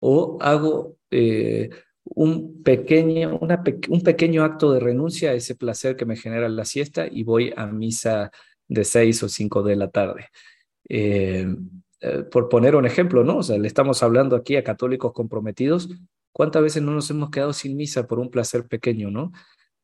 o 0.00 0.38
hago 0.40 0.96
eh, 1.10 1.70
un, 2.04 2.62
pequeño, 2.62 3.38
un 3.40 4.02
pequeño 4.02 4.44
acto 4.44 4.72
de 4.72 4.80
renuncia 4.80 5.30
a 5.30 5.34
ese 5.34 5.54
placer 5.54 5.96
que 5.96 6.06
me 6.06 6.16
genera 6.16 6.48
la 6.48 6.64
siesta 6.64 7.06
y 7.10 7.22
voy 7.22 7.52
a 7.56 7.66
misa 7.66 8.30
de 8.68 8.84
seis 8.84 9.22
o 9.22 9.28
cinco 9.28 9.62
de 9.62 9.76
la 9.76 9.90
tarde. 9.90 10.28
Eh, 10.88 11.46
eh, 12.00 12.24
por 12.24 12.48
poner 12.48 12.74
un 12.74 12.84
ejemplo, 12.84 13.22
¿no? 13.22 13.38
O 13.38 13.42
sea, 13.42 13.58
le 13.58 13.68
estamos 13.68 14.02
hablando 14.02 14.34
aquí 14.34 14.56
a 14.56 14.64
católicos 14.64 15.12
comprometidos. 15.12 15.88
¿Cuántas 16.32 16.62
veces 16.62 16.82
no 16.82 16.92
nos 16.92 17.08
hemos 17.10 17.30
quedado 17.30 17.52
sin 17.52 17.76
misa 17.76 18.08
por 18.08 18.18
un 18.18 18.30
placer 18.30 18.66
pequeño, 18.66 19.10
¿no? 19.10 19.32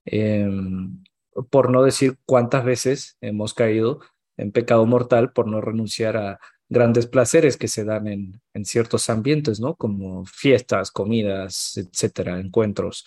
Em, 0.05 1.03
por 1.51 1.71
no 1.71 1.83
decir 1.85 2.19
cuántas 2.25 2.65
veces 2.65 3.17
hemos 3.21 3.55
caído 3.55 4.01
en 4.37 4.51
pecado 4.53 4.85
mortal 4.87 5.33
por 5.33 5.47
no 5.47 5.61
renunciar 5.61 6.17
a, 6.17 6.41
grandes 6.69 7.07
placeres 7.07 7.57
que 7.57 7.69
se 7.69 7.85
dan 7.85 8.07
en, 8.09 8.41
en 8.55 8.65
ciertos 8.65 9.09
ambientes, 9.11 9.61
¿no? 9.61 9.75
Como 9.75 10.25
fiestas, 10.25 10.91
comidas, 10.91 11.77
etcétera, 11.77 12.39
encuentros. 12.39 13.05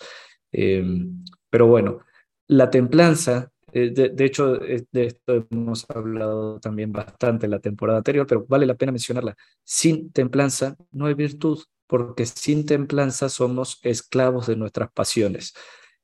Em, 0.50 1.24
pero 1.48 1.66
bueno, 1.66 2.00
la 2.48 2.70
templanza, 2.70 3.50
eh, 3.72 3.90
de, 3.90 4.24
hecho, 4.24 4.56
de 4.58 5.06
esto 5.06 5.46
hemos 5.50 5.88
hablado 5.88 6.60
también 6.60 6.92
bastante 6.92 7.46
en 7.46 7.52
la 7.52 7.60
temporada 7.60 7.98
anterior, 7.98 8.26
pero 8.26 8.44
vale 8.46 8.66
la 8.66 8.74
pena 8.74 8.92
mencionarla. 8.92 9.36
Sin 9.64 10.12
templanza 10.12 10.76
no 10.90 11.06
hay 11.06 11.14
virtud, 11.14 11.60
porque 11.86 12.26
sin 12.26 12.66
templanza 12.66 13.28
somos 13.28 13.78
esclavos 13.82 14.46
de 14.46 14.56
nuestras 14.56 14.90
pasiones. 14.92 15.54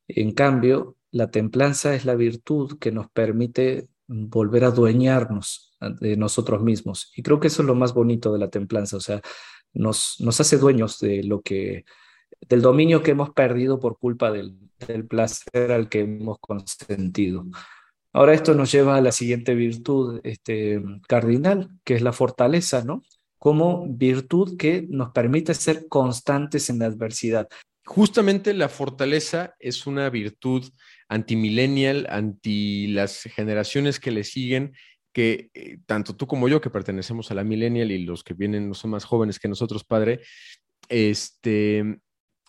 En 0.06 0.32
cambio, 0.32 0.96
la 1.10 1.30
templanza 1.30 1.94
es 1.94 2.04
la 2.04 2.14
virtud 2.14 2.78
que 2.78 2.92
nos 2.92 3.10
permite 3.10 3.88
volver 4.08 4.64
a 4.64 4.68
adueñarnos 4.68 5.76
de 6.00 6.16
nosotros 6.16 6.62
mismos. 6.62 7.12
Y 7.14 7.22
creo 7.22 7.38
que 7.38 7.48
eso 7.48 7.62
es 7.62 7.68
lo 7.68 7.74
más 7.74 7.94
bonito 7.94 8.32
de 8.32 8.38
la 8.38 8.50
templanza, 8.50 8.96
o 8.96 9.00
sea, 9.00 9.20
nos, 9.72 10.16
nos 10.20 10.40
hace 10.40 10.56
dueños 10.58 10.98
de 10.98 11.22
lo 11.22 11.42
que, 11.42 11.84
del 12.48 12.62
dominio 12.62 13.02
que 13.02 13.12
hemos 13.12 13.30
perdido 13.30 13.78
por 13.78 13.98
culpa 13.98 14.32
del, 14.32 14.56
del 14.86 15.06
placer 15.06 15.72
al 15.72 15.88
que 15.88 16.00
hemos 16.00 16.38
consentido. 16.40 17.46
Ahora 18.12 18.34
esto 18.34 18.54
nos 18.54 18.72
lleva 18.72 18.96
a 18.96 19.00
la 19.00 19.12
siguiente 19.12 19.54
virtud 19.54 20.20
este, 20.24 20.82
cardinal, 21.06 21.70
que 21.84 21.94
es 21.94 22.02
la 22.02 22.12
fortaleza, 22.12 22.82
¿no? 22.82 23.02
Como 23.38 23.86
virtud 23.88 24.56
que 24.56 24.86
nos 24.88 25.12
permite 25.12 25.54
ser 25.54 25.86
constantes 25.88 26.70
en 26.70 26.80
la 26.80 26.86
adversidad. 26.86 27.48
Justamente 27.84 28.54
la 28.54 28.68
fortaleza 28.68 29.54
es 29.58 29.86
una 29.86 30.10
virtud 30.10 30.64
antimillennial, 31.08 32.06
anti 32.10 32.88
las 32.88 33.22
generaciones 33.22 33.98
que 33.98 34.10
le 34.10 34.24
siguen, 34.24 34.72
que 35.12 35.50
eh, 35.54 35.78
tanto 35.86 36.14
tú 36.14 36.26
como 36.26 36.48
yo, 36.48 36.60
que 36.60 36.70
pertenecemos 36.70 37.30
a 37.30 37.34
la 37.34 37.44
millennial 37.44 37.90
y 37.90 38.04
los 38.04 38.22
que 38.22 38.34
vienen 38.34 38.68
no 38.68 38.74
son 38.74 38.90
más 38.90 39.04
jóvenes 39.04 39.38
que 39.38 39.48
nosotros, 39.48 39.84
padre, 39.84 40.20
este, 40.88 41.98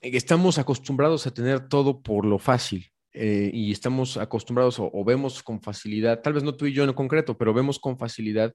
estamos 0.02 0.58
acostumbrados 0.58 1.26
a 1.28 1.34
tener 1.34 1.68
todo 1.68 2.02
por 2.02 2.26
lo 2.26 2.40
fácil. 2.40 2.92
Eh, 3.12 3.50
y 3.52 3.72
estamos 3.72 4.18
acostumbrados 4.18 4.78
o, 4.80 5.04
vemos 5.04 5.42
con 5.42 5.60
facilidad, 5.62 6.22
tal 6.22 6.34
vez 6.34 6.44
no 6.44 6.56
tú 6.56 6.68
y 6.68 6.74
yo 6.74 6.84
en 6.84 6.94
concreto, 6.94 7.36
pero 7.36 7.56
vemos 7.56 7.80
con 7.80 7.98
facilidad 7.98 8.54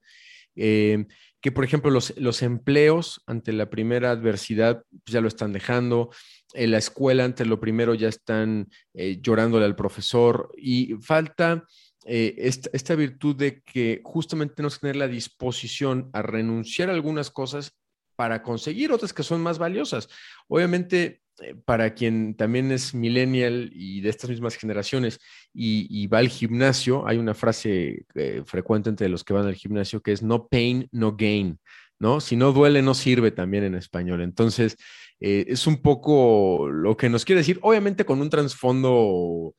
eh, 0.56 1.06
que, 1.40 1.52
por 1.52 1.64
ejemplo, 1.64 1.90
los, 1.90 2.16
los, 2.16 2.42
empleos 2.42 3.22
ante 3.26 3.52
la 3.52 3.68
primera 3.68 4.10
adversidad 4.10 4.84
pues, 4.90 5.12
ya 5.12 5.20
lo 5.20 5.28
están 5.28 5.52
dejando, 5.52 6.10
en 6.54 6.70
la 6.70 6.78
escuela 6.78 7.24
ante 7.24 7.44
lo 7.44 7.60
primero 7.60 7.94
ya 7.94 8.08
están 8.08 8.68
eh, 8.94 9.20
llorándole 9.20 9.64
al 9.64 9.76
profesor 9.76 10.50
y 10.56 10.94
falta 11.02 11.64
esta, 12.06 12.68
esta, 12.74 12.94
virtud 12.94 13.34
de 13.34 13.62
que 13.62 14.02
justamente 14.04 14.62
que 14.62 14.80
tener 14.80 14.96
la 14.96 15.08
disposición 15.08 16.10
a 16.12 16.20
renunciar 16.20 16.90
a 16.90 16.92
algunas 16.92 17.30
cosas 17.30 17.78
para 18.16 18.42
conseguir 18.42 18.92
otras 18.92 19.12
que 19.12 19.22
son 19.22 19.42
más 19.42 19.58
valiosas. 19.58 20.08
Obviamente, 20.48 21.22
eh, 21.40 21.56
para 21.64 21.94
quien 21.94 22.36
también 22.36 22.70
es 22.70 22.94
millennial 22.94 23.70
y 23.72 24.00
de 24.00 24.08
estas 24.08 24.30
mismas 24.30 24.54
generaciones 24.54 25.18
y, 25.52 26.06
va 26.06 26.18
al 26.18 26.28
gimnasio, 26.28 27.06
hay 27.08 27.18
una 27.18 27.34
frase 27.34 28.06
eh, 28.14 28.42
frecuente 28.46 28.88
entre 28.88 29.08
los 29.08 29.24
que 29.24 29.32
van 29.32 29.46
al 29.46 29.56
gimnasio 29.56 30.00
que 30.00 30.12
es 30.12 30.22
no 30.22 30.46
pain, 30.46 30.88
no 30.92 31.16
gain, 31.16 31.58
¿no? 31.98 32.20
Si 32.20 32.36
no 32.36 32.52
duele, 32.52 32.82
no 32.82 32.94
sirve 32.94 33.32
también 33.32 33.64
en 33.64 33.74
español. 33.74 34.22
Entonces, 34.22 34.76
eh, 35.20 35.46
es 35.48 35.66
un 35.66 35.82
poco 35.82 36.68
lo 36.70 36.96
que 36.96 37.08
nos 37.08 37.24
quiere 37.24 37.40
decir, 37.40 37.58
obviamente 37.62 38.04
con 38.04 38.20
un 38.20 38.30
trasfondo 38.30 39.54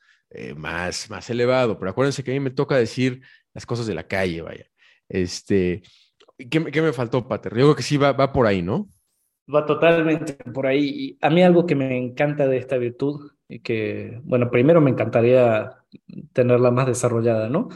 más, 0.58 1.10
más 1.10 1.30
elevado, 1.30 1.80
pero 1.80 1.92
acuérdense 1.92 2.22
que 2.22 2.32
a 2.32 2.34
mí 2.34 2.42
me 2.42 2.50
toca 2.50 2.76
decir 2.76 3.22
las 3.54 3.66
cosas 3.66 3.88
de 3.88 3.96
la 3.96 4.06
calle, 4.06 4.42
vaya. 4.42 4.66
Este, 5.08 5.82
¿qué, 6.38 6.82
me 6.82 6.94
faltó, 6.94 7.28
Pater? 7.28 7.54
Yo 7.54 7.66
creo 7.66 7.76
que 7.76 7.84
sí 7.84 7.98
va, 7.98 8.12
va 8.12 8.32
por 8.32 8.48
ahí, 8.48 8.62
¿no? 8.62 8.90
Va 9.54 9.66
totalmente 9.66 10.34
por 10.54 10.68
ahí. 10.68 11.18
A 11.22 11.30
mí 11.30 11.44
algo 11.44 11.66
que 11.66 11.76
me 11.76 11.98
encanta 11.98 12.48
de 12.48 12.58
esta 12.58 12.78
virtud, 12.78 13.32
y 13.48 13.60
que, 13.60 14.22
bueno, 14.24 14.50
primero 14.50 14.82
me 14.82 14.92
encantaría 14.92 15.84
tenerla 16.34 16.72
más 16.72 16.88
desarrollada, 16.88 17.50
¿no? 17.50 17.70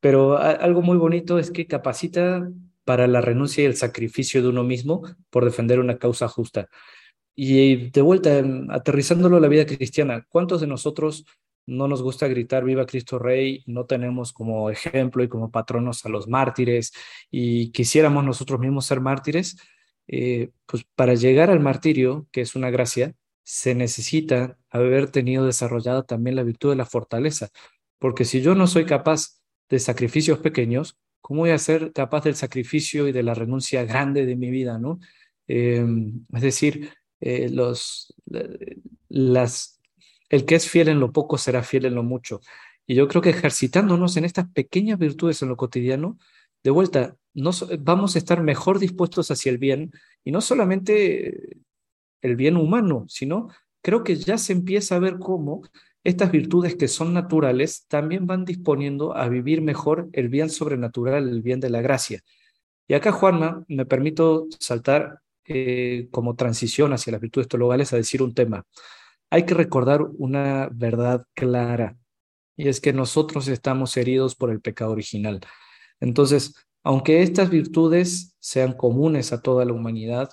Pero 0.00 0.36
algo 0.36 0.82
muy 0.82 0.98
bonito 0.98 1.38
es 1.38 1.50
que 1.50 1.66
capacita 1.66 2.50
para 2.84 3.06
la 3.06 3.22
renuncia 3.22 3.62
y 3.62 3.66
el 3.66 3.76
sacrificio 3.76 4.42
de 4.42 4.48
uno 4.48 4.62
mismo 4.62 5.02
por 5.30 5.44
defender 5.44 5.80
una 5.80 5.96
causa 5.96 6.28
justa. 6.28 6.68
Y 7.34 7.90
de 7.90 8.02
vuelta, 8.02 8.42
aterrizándolo 8.68 9.38
a 9.38 9.40
la 9.40 9.48
vida 9.48 9.64
cristiana, 9.64 10.26
¿cuántos 10.28 10.60
de 10.60 10.66
nosotros 10.66 11.24
no 11.66 11.88
nos 11.88 12.02
gusta 12.02 12.28
gritar 12.28 12.64
viva 12.64 12.86
Cristo 12.86 13.18
Rey, 13.18 13.62
no 13.66 13.86
tenemos 13.86 14.32
como 14.32 14.70
ejemplo 14.70 15.22
y 15.22 15.28
como 15.28 15.50
patronos 15.50 16.04
a 16.04 16.08
los 16.08 16.28
mártires 16.28 16.92
y 17.30 17.70
quisiéramos 17.72 18.24
nosotros 18.24 18.60
mismos 18.60 18.86
ser 18.86 19.00
mártires? 19.00 19.56
Eh, 20.06 20.50
pues 20.66 20.84
para 20.94 21.14
llegar 21.14 21.50
al 21.50 21.60
martirio, 21.60 22.26
que 22.30 22.42
es 22.42 22.54
una 22.56 22.70
gracia, 22.70 23.14
se 23.42 23.74
necesita 23.74 24.58
haber 24.70 25.10
tenido 25.10 25.46
desarrollada 25.46 26.02
también 26.02 26.36
la 26.36 26.42
virtud 26.42 26.70
de 26.70 26.76
la 26.76 26.86
fortaleza, 26.86 27.48
porque 27.98 28.24
si 28.24 28.42
yo 28.42 28.54
no 28.54 28.66
soy 28.66 28.86
capaz 28.86 29.40
de 29.68 29.78
sacrificios 29.78 30.38
pequeños, 30.38 30.98
¿cómo 31.20 31.40
voy 31.40 31.50
a 31.50 31.58
ser 31.58 31.92
capaz 31.92 32.24
del 32.24 32.34
sacrificio 32.34 33.08
y 33.08 33.12
de 33.12 33.22
la 33.22 33.34
renuncia 33.34 33.84
grande 33.84 34.26
de 34.26 34.36
mi 34.36 34.50
vida? 34.50 34.78
¿no? 34.78 34.98
Em, 35.46 36.24
es 36.34 36.42
decir, 36.42 36.90
eh, 37.20 37.48
los, 37.48 38.14
las, 39.08 39.73
el 40.28 40.44
que 40.44 40.54
es 40.54 40.68
fiel 40.68 40.88
en 40.88 41.00
lo 41.00 41.12
poco 41.12 41.38
será 41.38 41.62
fiel 41.62 41.86
en 41.86 41.94
lo 41.94 42.02
mucho. 42.02 42.40
Y 42.86 42.94
yo 42.94 43.08
creo 43.08 43.22
que 43.22 43.30
ejercitándonos 43.30 44.16
en 44.16 44.24
estas 44.24 44.48
pequeñas 44.50 44.98
virtudes 44.98 45.42
en 45.42 45.48
lo 45.48 45.56
cotidiano, 45.56 46.18
de 46.62 46.70
vuelta, 46.70 47.16
vamos 47.34 48.14
a 48.14 48.18
estar 48.18 48.42
mejor 48.42 48.78
dispuestos 48.78 49.30
hacia 49.30 49.50
el 49.50 49.58
bien 49.58 49.92
y 50.24 50.32
no 50.32 50.40
solamente 50.40 51.58
el 52.22 52.36
bien 52.36 52.56
humano, 52.56 53.04
sino 53.08 53.48
creo 53.82 54.02
que 54.02 54.16
ya 54.16 54.38
se 54.38 54.54
empieza 54.54 54.96
a 54.96 55.00
ver 55.00 55.18
cómo 55.18 55.62
estas 56.04 56.30
virtudes 56.30 56.76
que 56.76 56.88
son 56.88 57.12
naturales 57.14 57.86
también 57.88 58.26
van 58.26 58.44
disponiendo 58.44 59.16
a 59.16 59.28
vivir 59.28 59.62
mejor 59.62 60.08
el 60.12 60.28
bien 60.28 60.50
sobrenatural, 60.50 61.28
el 61.28 61.42
bien 61.42 61.60
de 61.60 61.70
la 61.70 61.80
gracia. 61.80 62.22
Y 62.86 62.94
acá, 62.94 63.12
Juanma, 63.12 63.64
me 63.68 63.86
permito 63.86 64.46
saltar 64.58 65.20
eh, 65.46 66.08
como 66.10 66.36
transición 66.36 66.92
hacia 66.92 67.12
las 67.12 67.20
virtudes 67.20 67.48
teologales 67.48 67.92
a 67.92 67.96
decir 67.96 68.22
un 68.22 68.34
tema. 68.34 68.64
Hay 69.34 69.46
que 69.46 69.54
recordar 69.54 70.00
una 70.18 70.68
verdad 70.72 71.26
clara, 71.34 71.98
y 72.56 72.68
es 72.68 72.80
que 72.80 72.92
nosotros 72.92 73.48
estamos 73.48 73.96
heridos 73.96 74.36
por 74.36 74.48
el 74.48 74.60
pecado 74.60 74.92
original. 74.92 75.40
Entonces, 75.98 76.54
aunque 76.84 77.20
estas 77.20 77.50
virtudes 77.50 78.36
sean 78.38 78.74
comunes 78.74 79.32
a 79.32 79.42
toda 79.42 79.64
la 79.64 79.72
humanidad 79.72 80.28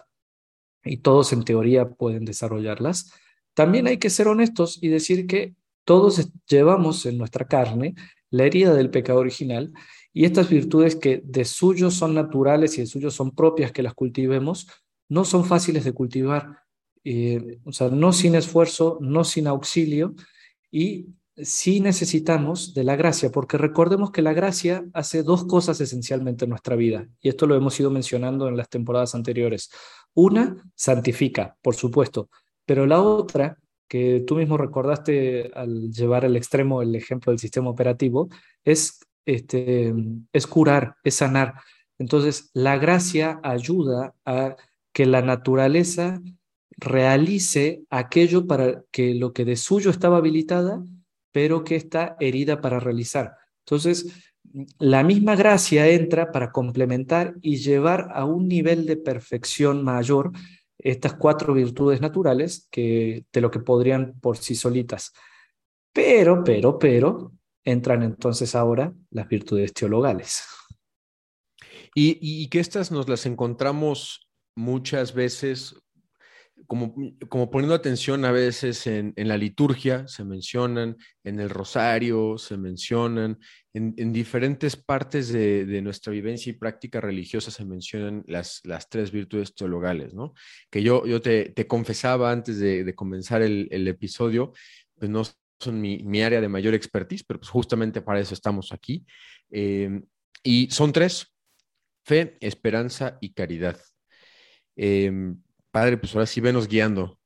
y 0.84 0.98
todos 0.98 1.34
en 1.34 1.46
teoría 1.46 1.90
pueden 1.90 2.26
desarrollarlas, 2.26 3.12
también 3.56 3.88
hay 3.88 3.98
que 3.98 4.12
ser 4.12 4.28
honestos 4.28 4.78
y 4.84 4.90
decir 4.90 5.26
que 5.26 5.56
todos 5.84 6.30
llevamos 6.48 7.08
en 7.08 7.18
nuestra 7.18 7.48
carne 7.48 7.96
la 8.30 8.44
herida 8.44 8.76
del 8.76 8.92
pecado 8.92 9.18
original 9.18 9.74
y 10.14 10.26
estas 10.26 10.48
virtudes 10.48 10.96
que 10.96 11.24
de 11.26 11.46
suyo 11.46 11.90
son 11.90 12.14
naturales 12.14 12.78
y 12.78 12.82
de 12.82 12.88
suyo 12.88 13.10
son 13.10 13.32
propias 13.32 13.72
que 13.72 13.82
las 13.82 13.96
cultivemos, 13.96 14.68
no 15.10 15.26
son 15.26 15.44
fáciles 15.44 15.86
de 15.86 15.92
cultivar, 15.92 16.61
eh, 17.04 17.60
o 17.66 17.72
sea, 17.72 17.90
no 17.90 18.14
sin 18.14 18.36
esfuerzo, 18.36 18.98
no 19.02 19.24
sin 19.24 19.48
auxilio 19.48 20.14
y 20.72 21.08
sí 21.36 21.80
necesitamos 21.80 22.74
de 22.74 22.84
la 22.84 22.96
gracia, 22.96 23.32
porque 23.32 23.58
recordemos 23.58 24.12
que 24.12 24.22
la 24.22 24.34
gracia 24.34 24.86
hace 24.94 25.24
dos 25.24 25.46
cosas 25.46 25.82
esencialmente 25.82 26.46
en 26.46 26.50
nuestra 26.50 26.76
vida, 26.76 27.08
y 27.22 27.30
esto 27.30 27.48
lo 27.48 27.56
hemos 27.56 27.80
ido 27.80 27.90
mencionando 27.90 28.48
en 28.48 28.58
las 28.58 28.70
temporadas 28.70 29.16
anteriores. 29.16 29.72
Una, 30.14 30.58
santifica, 30.76 31.56
por 31.62 31.76
supuesto, 31.76 32.30
pero 32.66 32.86
la 32.86 33.02
otra, 33.02 33.58
que 33.88 34.24
tú 34.26 34.36
mismo 34.36 34.58
recordaste 34.58 35.52
al 35.54 35.92
llevar 35.92 36.26
al 36.26 36.38
extremo 36.38 36.82
el 36.82 36.96
ejemplo 36.96 37.32
del 37.32 37.40
sistema 37.40 37.70
operativo, 37.70 38.30
es, 38.64 39.00
este, 39.26 39.94
es 40.32 40.48
curar, 40.48 40.96
es 41.04 41.16
sanar. 41.16 41.56
Entonces, 41.98 42.52
la 42.54 42.78
gracia 42.78 43.40
ayuda 43.44 44.14
a 44.26 44.56
que 44.94 45.06
la 45.06 45.22
naturaleza 45.22 46.22
realice 46.82 47.84
aquello 47.90 48.46
para 48.46 48.84
que 48.92 49.16
lo 49.16 49.32
que 49.32 49.46
de 49.46 49.56
suyo 49.56 49.90
estaba 49.90 50.18
habilitada 50.18 50.84
pero 51.32 51.64
que 51.64 51.76
está 51.76 52.16
herida 52.20 52.62
para 52.62 52.80
realizar. 52.80 53.38
Entonces, 53.66 54.34
la 54.80 55.04
misma 55.04 55.36
gracia 55.36 55.88
entra 55.88 56.32
para 56.32 56.52
complementar 56.52 57.36
y 57.42 57.58
llevar 57.58 58.10
a 58.14 58.26
un 58.26 58.48
nivel 58.48 58.86
de 58.86 58.98
perfección 58.98 59.84
mayor 59.84 60.32
estas 60.78 61.14
cuatro 61.14 61.54
virtudes 61.54 62.02
naturales 62.02 62.68
que 62.72 63.26
de 63.32 63.42
lo 63.42 63.52
que 63.52 63.60
podrían 63.60 64.20
por 64.20 64.38
sí 64.38 64.56
solitas. 64.56 65.14
Pero, 65.94 66.44
pero, 66.44 66.80
pero, 66.80 67.32
entran 67.64 68.04
entonces 68.04 68.56
ahora 68.56 68.94
las 69.10 69.28
virtudes 69.28 69.74
teologales. 69.74 70.44
Y, 71.94 72.18
y 72.22 72.48
que 72.48 72.60
estas 72.60 72.92
nos 72.92 73.08
las 73.08 73.26
encontramos 73.26 74.28
muchas 74.56 75.14
veces 75.14 75.76
como, 76.72 76.96
como 77.28 77.52
poniendo 77.52 77.76
atención 77.76 78.24
a 78.24 78.32
veces 78.32 78.88
en, 78.88 79.14
la 79.18 79.36
liturgia, 79.36 80.08
se 80.08 80.24
mencionan, 80.24 80.96
en 81.22 81.42
el 81.42 81.50
rosario, 81.50 82.38
se 82.38 82.56
mencionan, 82.56 83.40
en, 83.74 84.14
diferentes 84.14 84.78
partes 84.78 85.34
de, 85.34 85.82
nuestra 85.82 86.14
vivencia 86.14 86.50
y 86.50 86.54
práctica 86.54 87.02
religiosa 87.02 87.52
se 87.52 87.66
mencionan 87.66 88.24
las, 88.26 88.62
las 88.64 88.88
tres 88.88 89.12
virtudes 89.12 89.54
teologales, 89.54 90.14
¿no? 90.14 90.34
Que 90.70 90.82
yo, 90.82 91.06
yo 91.06 91.22
te, 91.22 91.54
confesaba 91.68 92.32
antes 92.32 92.58
de, 92.58 92.96
comenzar 92.96 93.42
el, 93.42 93.86
episodio, 93.90 94.54
pues 94.98 95.12
no 95.12 95.24
son 95.60 95.82
mi, 95.82 96.22
área 96.22 96.40
de 96.40 96.48
mayor 96.48 96.74
expertise, 96.74 97.26
pero 97.26 97.42
pues 97.42 97.50
justamente 97.50 98.02
para 98.02 98.22
eso 98.22 98.34
estamos 98.34 98.72
aquí. 98.72 99.06
Eh, 99.50 100.04
y 100.42 100.72
son 100.72 100.94
tres, 100.94 101.36
fe, 102.06 102.38
esperanza 102.40 103.18
y 103.20 103.34
caridad. 103.34 103.78
Eh, 104.78 105.12
Padre, 105.72 105.98
pues 105.98 106.14
ahora 106.14 106.26
sí 106.26 106.42
venos 106.42 106.68
guiando. 106.68 107.18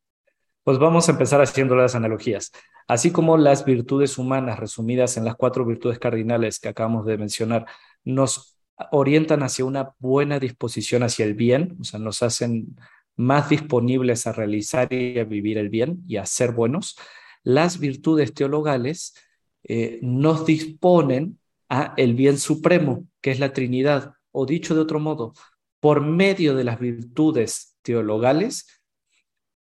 Pues 0.63 0.79
vamos 0.79 1.07
a 1.07 1.11
empezar 1.11 1.41
haciendo 1.41 1.75
las 1.75 1.95
analogías. 1.95 2.51
Así 2.87 3.11
como 3.11 3.37
las 3.37 3.65
virtudes 3.65 4.17
humanas 4.17 4.59
resumidas 4.59 5.17
en 5.17 5.25
las 5.25 5.35
cuatro 5.35 5.65
virtudes 5.65 5.99
cardinales 5.99 6.59
que 6.59 6.69
acabamos 6.69 7.05
de 7.05 7.17
mencionar 7.17 7.65
nos 8.03 8.59
orientan 8.91 9.41
hacia 9.41 9.65
una 9.65 9.93
buena 9.99 10.39
disposición 10.39 11.03
hacia 11.03 11.25
el 11.25 11.33
bien, 11.33 11.77
o 11.79 11.83
sea, 11.83 11.99
nos 11.99 12.21
hacen 12.21 12.75
más 13.15 13.49
disponibles 13.49 14.27
a 14.27 14.33
realizar 14.33 14.91
y 14.91 15.17
a 15.17 15.23
vivir 15.23 15.57
el 15.57 15.69
bien 15.69 16.03
y 16.07 16.17
a 16.17 16.25
ser 16.25 16.51
buenos. 16.51 16.97
Las 17.43 17.79
virtudes 17.79 18.33
teologales 18.33 19.15
eh, 19.63 19.99
nos 20.01 20.45
disponen 20.45 21.39
a 21.69 21.93
el 21.97 22.13
bien 22.13 22.37
supremo, 22.37 23.07
que 23.21 23.31
es 23.31 23.39
la 23.39 23.53
Trinidad, 23.53 24.13
o 24.31 24.45
dicho 24.45 24.75
de 24.75 24.81
otro 24.81 24.99
modo, 24.99 25.33
por 25.79 26.01
medio 26.01 26.55
de 26.55 26.65
las 26.65 26.79
virtudes 26.79 27.74
teologales, 27.85 28.65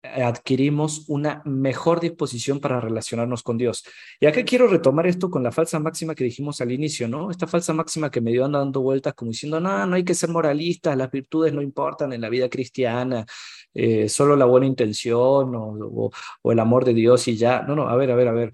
adquirimos 0.02 1.06
una 1.10 1.42
mejor 1.46 2.00
disposición 2.00 2.60
para 2.60 2.80
relacionarnos 2.80 3.44
con 3.44 3.58
Dios. 3.58 3.84
Y 4.20 4.28
acá 4.28 4.44
quiero 4.44 4.68
retomar 4.68 5.08
esto 5.08 5.30
con 5.30 5.44
la 5.44 5.52
falsa 5.52 5.80
máxima 5.80 6.16
que 6.16 6.24
dijimos 6.24 6.62
al 6.62 6.72
inicio, 6.72 7.08
¿no? 7.08 7.30
Esta 7.32 7.48
falsa 7.48 7.74
máxima 7.74 8.10
que 8.10 8.22
me 8.22 8.32
dio 8.32 8.48
dando 8.48 8.82
vueltas 8.82 9.14
como 9.14 9.32
diciendo, 9.32 9.60
no, 9.60 9.86
no 9.86 9.96
hay 9.96 10.04
que 10.04 10.14
ser 10.14 10.30
moralistas, 10.30 10.96
las 10.96 11.12
virtudes 11.12 11.54
no 11.54 11.62
importan 11.62 12.14
en 12.14 12.22
la 12.22 12.30
vida 12.30 12.50
cristiana, 12.50 13.26
eh, 13.74 14.08
solo 14.08 14.36
la 14.36 14.46
buena 14.46 14.68
intención 14.68 15.54
o, 15.56 16.12
el 16.44 16.60
amor 16.60 16.86
de 16.86 16.94
Dios 16.94 17.28
y 17.28 17.36
ya. 17.36 17.62
No, 17.64 17.76
no, 17.76 17.90
a 17.90 17.96
ver, 17.96 18.12
a 18.12 18.16
ver, 18.16 18.28
a 18.30 18.34
ver. 18.34 18.52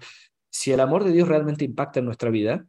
Si 0.50 0.72
el 0.72 0.80
amor 0.80 1.04
de 1.04 1.12
Dios 1.12 1.28
realmente 1.28 1.64
impacta 1.64 2.00
en 2.00 2.06
nuestra 2.06 2.30
vida, 2.30 2.66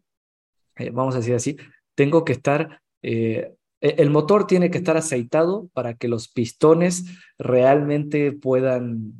eh, 0.75 0.91
vamos 0.91 1.15
a 1.15 1.19
decir 1.19 1.33
así, 1.35 1.57
tengo 1.95 2.23
que 2.23 2.33
estar 2.33 2.81
eh, 3.01 3.55
el 3.81 4.09
motor 4.09 4.47
tiene 4.47 4.71
que 4.71 4.79
estar 4.79 4.97
aceitado 4.97 5.69
para 5.73 5.95
que 5.95 6.07
los 6.07 6.27
pistones 6.27 7.05
realmente 7.37 8.31
puedan, 8.31 9.13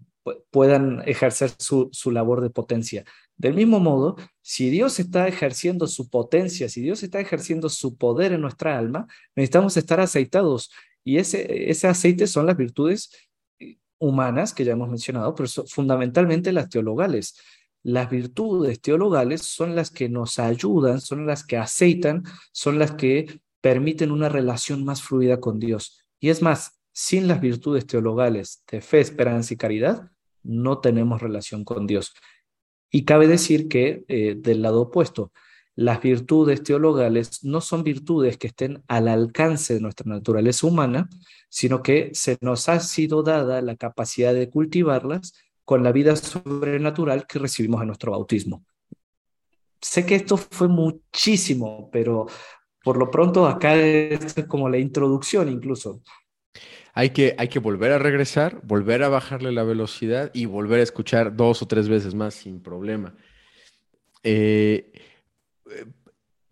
puedan 0.49 1.03
ejercer 1.05 1.51
su, 1.59 1.89
su, 1.91 2.11
labor 2.11 2.41
de 2.41 2.49
potencia. 2.49 3.03
Del 3.35 3.53
mismo 3.53 3.79
modo, 3.79 4.15
si 4.41 4.69
Dios 4.69 4.99
está 4.99 5.27
ejerciendo 5.27 5.85
su 5.87 6.09
potencia, 6.09 6.69
si 6.69 6.81
Dios 6.81 7.03
está 7.03 7.19
ejerciendo 7.19 7.69
su 7.69 7.97
poder 7.97 8.33
en 8.33 8.41
nuestra 8.41 8.77
alma, 8.77 9.07
necesitamos 9.35 9.77
estar 9.77 9.99
aceitados. 9.99 10.71
Y 11.03 11.17
ese, 11.17 11.69
ese 11.69 11.87
aceite 11.87 12.25
son 12.27 12.47
las 12.47 12.57
virtudes 12.57 13.11
humanas 13.99 14.53
que 14.53 14.65
ya 14.65 14.73
hemos 14.73 14.89
mencionado, 14.89 15.35
pero 15.35 15.47
fundamentalmente 15.67 16.51
las 16.51 16.69
teologales. 16.69 17.37
Las 17.83 18.09
virtudes 18.09 18.81
teologales 18.81 19.43
son 19.43 19.75
las 19.75 19.91
que 19.91 20.09
nos 20.09 20.39
ayudan, 20.39 20.99
son 20.99 21.25
las 21.25 21.45
que 21.45 21.57
aceitan, 21.57 22.23
son 22.51 22.79
las 22.79 22.91
que 22.93 23.39
permiten 23.61 24.11
una 24.11 24.29
relación 24.29 24.85
más 24.85 25.01
fluida 25.01 25.39
con 25.39 25.59
Dios. 25.59 26.05
Y 26.19 26.29
es 26.29 26.41
más, 26.41 26.79
sin 26.91 27.27
las 27.27 27.41
virtudes 27.41 27.85
teologales 27.85 28.63
de 28.71 28.81
fe, 28.81 28.99
esperanza 28.99 29.53
y 29.53 29.57
caridad, 29.57 30.11
no 30.43 30.79
tenemos 30.79 31.21
relación 31.21 31.63
con 31.63 31.85
Dios. 31.87 32.13
Y 32.89 33.05
cabe 33.05 33.27
decir 33.27 33.67
que 33.67 34.05
eh, 34.07 34.35
del 34.37 34.61
lado 34.61 34.81
opuesto, 34.81 35.31
las 35.75 36.01
virtudes 36.01 36.63
teologales 36.63 37.43
no 37.43 37.61
son 37.61 37.83
virtudes 37.83 38.37
que 38.37 38.47
estén 38.47 38.83
al 38.87 39.07
alcance 39.07 39.75
de 39.75 39.79
nuestra 39.79 40.09
naturaleza 40.09 40.65
humana, 40.65 41.07
sino 41.49 41.83
que 41.83 42.09
se 42.13 42.37
nos 42.41 42.67
ha 42.67 42.79
sido 42.79 43.21
dada 43.21 43.61
la 43.61 43.75
capacidad 43.75 44.33
de 44.33 44.49
cultivarlas 44.49 45.33
con 45.65 45.83
la 45.83 45.91
vida 45.91 46.15
sobrenatural 46.15 47.27
que 47.27 47.37
recibimos 47.37 47.81
en 47.81 47.87
nuestro 47.87 48.13
bautismo. 48.13 48.65
Sé 49.79 50.05
que 50.05 50.15
esto 50.15 50.37
fue 50.37 50.67
muchísimo, 50.67 51.89
pero 51.91 52.25
por 52.87 52.95
lo 52.95 53.11
pronto, 53.11 53.45
acá 53.47 53.75
es 53.75 54.33
como 54.47 54.69
la 54.69 54.77
introducción 54.77 55.49
incluso. 55.49 56.01
Hay 56.93 57.09
que, 57.09 57.35
hay 57.37 57.49
que 57.49 57.59
volver 57.59 57.91
a 57.91 57.99
regresar, 57.99 58.61
volver 58.63 59.03
a 59.03 59.09
bajarle 59.09 59.51
la 59.51 59.65
velocidad 59.65 60.31
y 60.33 60.45
volver 60.45 60.79
a 60.79 60.83
escuchar 60.83 61.35
dos 61.35 61.61
o 61.61 61.67
tres 61.67 61.89
veces 61.89 62.15
más 62.15 62.35
sin 62.35 62.63
problema. 62.63 63.13
Eh, 64.23 64.93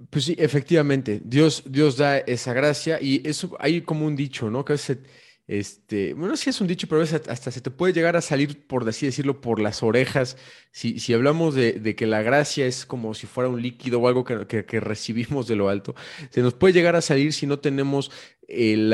pues 0.09 0.25
sí, 0.25 0.35
efectivamente, 0.37 1.21
Dios, 1.23 1.63
Dios 1.67 1.95
da 1.95 2.17
esa 2.17 2.51
gracia 2.51 2.99
y 3.01 3.25
eso 3.25 3.55
hay 3.57 3.79
como 3.79 4.05
un 4.05 4.17
dicho, 4.17 4.51
¿no? 4.51 4.65
Que 4.65 4.73
veces 4.73 4.99
este, 5.47 6.15
bueno, 6.15 6.35
sí 6.37 6.49
es 6.49 6.59
un 6.59 6.67
dicho, 6.67 6.87
pero 6.87 7.03
hasta 7.03 7.51
se 7.51 7.61
te 7.61 7.69
puede 7.69 7.93
llegar 7.93 8.15
a 8.15 8.21
salir, 8.21 8.65
por 8.65 8.87
así 8.89 9.05
decirlo, 9.05 9.41
por 9.41 9.59
las 9.59 9.83
orejas. 9.83 10.37
Si, 10.71 10.99
si 10.99 11.13
hablamos 11.13 11.53
de, 11.53 11.95
que 11.95 12.07
la 12.07 12.23
gracia 12.23 12.65
es 12.65 12.85
como 12.85 13.13
si 13.13 13.27
fuera 13.27 13.49
un 13.49 13.61
líquido 13.61 13.99
o 13.99 14.07
algo 14.07 14.23
que, 14.23 14.79
recibimos 14.79 15.47
de 15.47 15.55
lo 15.55 15.69
alto, 15.69 15.93
se 16.31 16.41
nos 16.41 16.55
puede 16.55 16.73
llegar 16.73 16.95
a 16.95 17.01
salir 17.01 17.31
si 17.31 17.45
no 17.45 17.59
tenemos 17.59 18.11
eh, 18.47 18.89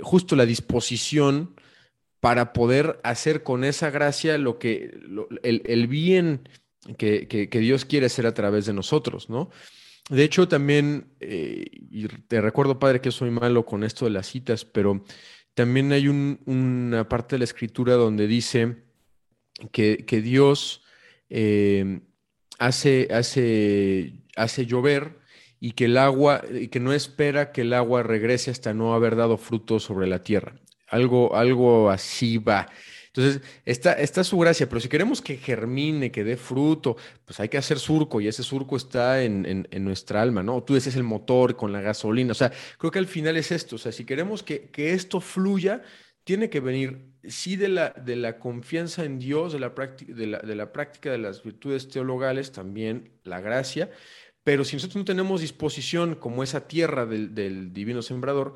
justo 0.00 0.36
la 0.36 0.46
disposición 0.46 1.56
para 2.20 2.52
poder 2.52 3.00
hacer 3.02 3.42
con 3.42 3.64
esa 3.64 3.90
gracia 3.90 4.38
lo 4.38 4.58
que, 4.58 4.96
el, 5.42 5.86
bien 5.88 6.48
que, 6.96 7.48
Dios 7.50 7.84
quiere 7.84 8.06
hacer 8.06 8.26
a 8.26 8.34
través 8.34 8.66
de 8.66 8.72
nosotros, 8.72 9.28
¿no? 9.28 9.50
De 10.08 10.24
hecho, 10.24 10.48
también, 10.48 11.12
eh, 11.20 11.66
y 11.90 12.08
te 12.08 12.40
recuerdo, 12.40 12.78
padre, 12.78 13.02
que 13.02 13.12
soy 13.12 13.30
malo 13.30 13.66
con 13.66 13.84
esto 13.84 14.06
de 14.06 14.10
las 14.10 14.26
citas, 14.26 14.64
pero 14.64 15.04
también 15.58 15.90
hay 15.90 16.06
una 16.06 17.08
parte 17.08 17.34
de 17.34 17.38
la 17.40 17.44
escritura 17.44 17.94
donde 17.94 18.28
dice 18.28 18.76
que, 19.72 20.20
Dios 20.22 20.84
eh, 21.30 21.98
hace, 22.60 23.08
hace, 23.10 24.12
hace 24.36 24.66
llover 24.66 25.18
y 25.58 25.72
que 25.72 25.86
el 25.86 25.98
agua, 25.98 26.44
y 26.48 26.68
que 26.68 26.78
no 26.78 26.92
espera 26.92 27.50
que 27.50 27.62
el 27.62 27.72
agua 27.72 28.04
regrese 28.04 28.52
hasta 28.52 28.72
no 28.72 28.94
haber 28.94 29.16
dado 29.16 29.36
fruto 29.36 29.80
sobre 29.80 30.06
la 30.06 30.22
tierra. 30.22 30.54
Algo, 30.86 31.34
algo 31.34 31.90
así 31.90 32.38
va. 32.38 32.68
Entonces, 33.18 33.42
está, 33.64 33.94
está 33.94 34.22
su 34.22 34.38
gracia, 34.38 34.68
pero 34.68 34.80
si 34.80 34.88
queremos 34.88 35.20
que 35.20 35.36
germine, 35.38 36.12
que 36.12 36.22
dé 36.22 36.36
fruto, 36.36 36.96
pues 37.24 37.40
hay 37.40 37.48
que 37.48 37.58
hacer 37.58 37.80
surco 37.80 38.20
y 38.20 38.28
ese 38.28 38.44
surco 38.44 38.76
está 38.76 39.24
en, 39.24 39.66
nuestra 39.80 40.22
alma, 40.22 40.44
¿no? 40.44 40.62
Tú 40.62 40.74
dices 40.74 40.94
el 40.94 41.02
motor 41.02 41.56
con 41.56 41.72
la 41.72 41.80
gasolina, 41.80 42.30
o 42.30 42.34
sea, 42.36 42.52
creo 42.78 42.92
que 42.92 43.00
al 43.00 43.08
final 43.08 43.36
es 43.36 43.50
esto, 43.50 43.74
o 43.74 43.78
sea, 43.78 43.90
si 43.90 44.04
queremos 44.04 44.44
que, 44.44 44.70
esto 44.76 45.20
fluya, 45.20 45.82
tiene 46.22 46.48
que 46.48 46.60
venir, 46.60 47.10
sí, 47.24 47.56
de 47.56 47.68
la, 47.68 47.90
de 47.90 48.14
la 48.14 48.38
confianza 48.38 49.04
en 49.04 49.18
Dios, 49.18 49.52
de 49.52 49.58
la, 49.58 49.74
práctica, 49.74 50.12
de, 50.12 50.26
la, 50.28 50.38
de 50.38 50.54
la 50.54 50.72
práctica 50.72 51.10
de 51.10 51.18
las 51.18 51.42
virtudes 51.42 51.88
teologales, 51.88 52.52
también 52.52 53.10
la 53.24 53.40
gracia, 53.40 53.90
pero 54.44 54.64
si 54.64 54.76
nosotros 54.76 54.96
no 54.96 55.04
tenemos 55.04 55.40
disposición 55.40 56.14
como 56.14 56.44
esa 56.44 56.68
tierra 56.68 57.04
del, 57.04 57.34
del 57.34 57.72
divino 57.72 58.00
sembrador, 58.00 58.54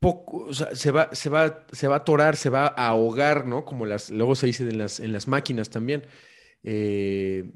poco, 0.00 0.52
se 0.52 0.90
va, 0.90 1.08
se 1.12 1.30
va, 1.30 1.64
se 1.72 1.88
va 1.88 1.94
a 1.94 1.98
atorar, 1.98 2.36
se 2.36 2.50
va 2.50 2.66
a 2.66 2.88
ahogar, 2.88 3.46
¿no? 3.46 3.64
Como 3.64 3.86
las, 3.86 4.10
luego 4.10 4.34
se 4.34 4.46
dice 4.46 4.64
en 4.64 4.78
las, 4.78 5.00
en 5.00 5.12
las 5.12 5.28
máquinas 5.28 5.70
también. 5.70 6.02
Eh, 6.62 7.50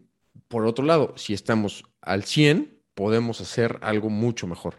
por 0.49 0.65
otro 0.67 0.85
lado, 0.85 1.15
si 1.17 1.35
estamos 1.35 1.85
al 2.01 2.25
100, 2.25 2.79
podemos 2.95 3.41
hacer 3.41 3.79
algo 3.83 4.11
mucho 4.11 4.47
mejor. 4.47 4.75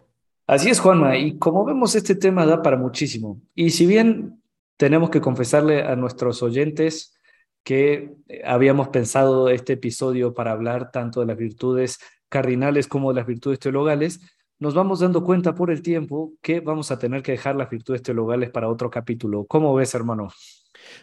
Así 0.47 0.69
es, 0.69 0.79
Juanma, 0.79 1.17
y 1.17 1.37
como 1.37 1.63
vemos, 1.63 1.95
este 1.95 2.15
tema 2.15 2.45
da 2.45 2.61
para 2.61 2.77
muchísimo. 2.77 3.41
Y 3.55 3.69
si 3.69 3.85
bien 3.85 4.41
tenemos 4.77 5.09
que 5.09 5.21
confesarle 5.21 5.83
a 5.83 5.95
nuestros 5.95 6.43
oyentes 6.43 7.15
que 7.63 8.15
eh, 8.27 8.41
habíamos 8.45 8.89
pensado 8.89 9.49
este 9.49 9.73
episodio 9.73 10.33
para 10.33 10.51
hablar 10.51 10.91
tanto 10.91 11.19
de 11.21 11.27
las 11.27 11.37
virtudes 11.37 11.99
cardinales 12.29 12.87
como 12.87 13.13
de 13.13 13.19
las 13.19 13.27
virtudes 13.27 13.59
teologales, 13.59 14.19
nos 14.61 14.75
vamos 14.75 14.99
dando 14.99 15.23
cuenta 15.23 15.55
por 15.55 15.71
el 15.71 15.81
tiempo 15.81 16.33
que 16.39 16.59
vamos 16.59 16.91
a 16.91 16.99
tener 16.99 17.23
que 17.23 17.31
dejar 17.31 17.55
las 17.55 17.69
virtudes 17.69 18.03
teologales 18.03 18.51
para 18.51 18.69
otro 18.69 18.91
capítulo. 18.91 19.45
¿Cómo 19.47 19.73
ves, 19.73 19.95
hermano? 19.95 20.31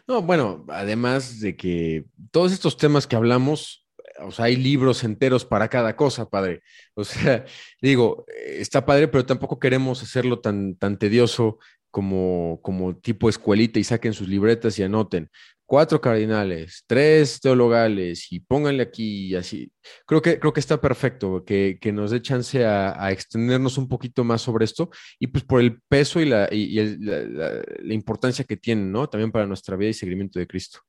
No, 0.07 0.23
bueno, 0.23 0.65
además 0.69 1.41
de 1.41 1.57
que 1.57 2.05
todos 2.31 2.53
estos 2.53 2.77
temas 2.77 3.09
que 3.09 3.17
hablamos, 3.17 3.85
o 4.21 4.31
sea, 4.31 4.45
hay 4.45 4.55
libros 4.55 5.03
enteros 5.03 5.45
para 5.45 5.67
cada 5.67 5.97
cosa, 5.97 6.31
padre. 6.31 6.63
O 6.95 7.03
sea, 7.03 7.45
digo, 7.83 8.25
está 8.45 8.87
padre, 8.87 9.09
pero 9.09 9.27
tampoco 9.27 9.59
queremos 9.59 10.05
hacerlo 10.05 10.39
tan, 10.39 10.77
tan 10.77 10.97
tedioso 10.97 11.59
como, 11.91 12.61
como 12.63 12.97
tipo 12.97 13.29
escuelita 13.29 13.81
y 13.81 13.85
saquen 13.85 14.13
sus 14.13 14.29
libretas 14.29 14.79
y 14.79 14.85
anoten 14.85 15.31
cuatro 15.69 16.01
cardinales, 16.01 16.83
tres 16.87 17.41
teologales 17.41 18.33
y 18.33 18.41
pónganle 18.41 18.83
aquí 18.83 19.27
y 19.27 19.35
así. 19.35 19.71
Creo 20.07 20.23
que, 20.23 20.41
creo 20.41 20.51
que 20.51 20.61
está 20.61 20.81
perfecto 20.81 21.45
que, 21.45 21.77
que 21.79 21.93
nos 21.93 22.11
dé 22.11 22.23
chance 22.23 22.65
a, 22.65 23.13
extendernos 23.13 23.77
un 23.77 23.87
poquito 23.87 24.25
más 24.25 24.41
sobre 24.41 24.65
esto 24.65 24.89
y 25.19 25.27
pues 25.27 25.45
por 25.45 25.61
el 25.61 25.83
peso 25.83 26.21
y, 26.21 26.25
la, 26.25 26.49
y, 26.51 26.75
la, 26.97 27.93
importancia 27.93 28.47
que 28.47 28.57
tiene, 28.57 28.87
¿no? 28.87 29.11
También 29.11 29.31
para 29.31 29.47
nuestra 29.47 29.77
vida 29.77 29.91
y 29.91 29.95
seguimiento 29.95 30.39
de 30.39 30.47
Cristo. 30.47 30.81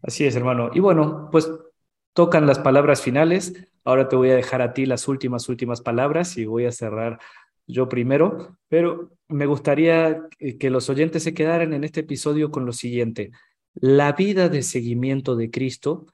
Así 0.00 0.24
es, 0.24 0.34
hermano. 0.34 0.70
Y 0.72 0.80
bueno, 0.80 1.28
pues 1.30 1.50
tocan 2.14 2.46
las 2.46 2.58
palabras 2.58 3.02
finales. 3.02 3.52
Ahora 3.84 4.08
te 4.08 4.16
voy 4.16 4.30
a 4.30 4.36
dejar 4.36 4.62
a 4.62 4.72
ti 4.72 4.86
las 4.86 5.06
últimas, 5.06 5.50
últimas 5.50 5.82
palabras 5.82 6.38
y 6.38 6.46
voy 6.46 6.64
a 6.64 6.72
cerrar 6.72 7.18
yo 7.68 7.88
primero, 7.88 8.56
pero 8.68 9.10
me 9.28 9.46
gustaría 9.46 10.22
que 10.58 10.70
los 10.70 10.88
oyentes 10.88 11.22
se 11.22 11.34
quedaran 11.34 11.74
en 11.74 11.84
este 11.84 12.00
episodio 12.00 12.50
con 12.50 12.64
lo 12.66 12.72
siguiente. 12.72 13.30
La 13.74 14.12
vida 14.12 14.48
de 14.48 14.62
seguimiento 14.62 15.36
de 15.36 15.50
Cristo 15.50 16.06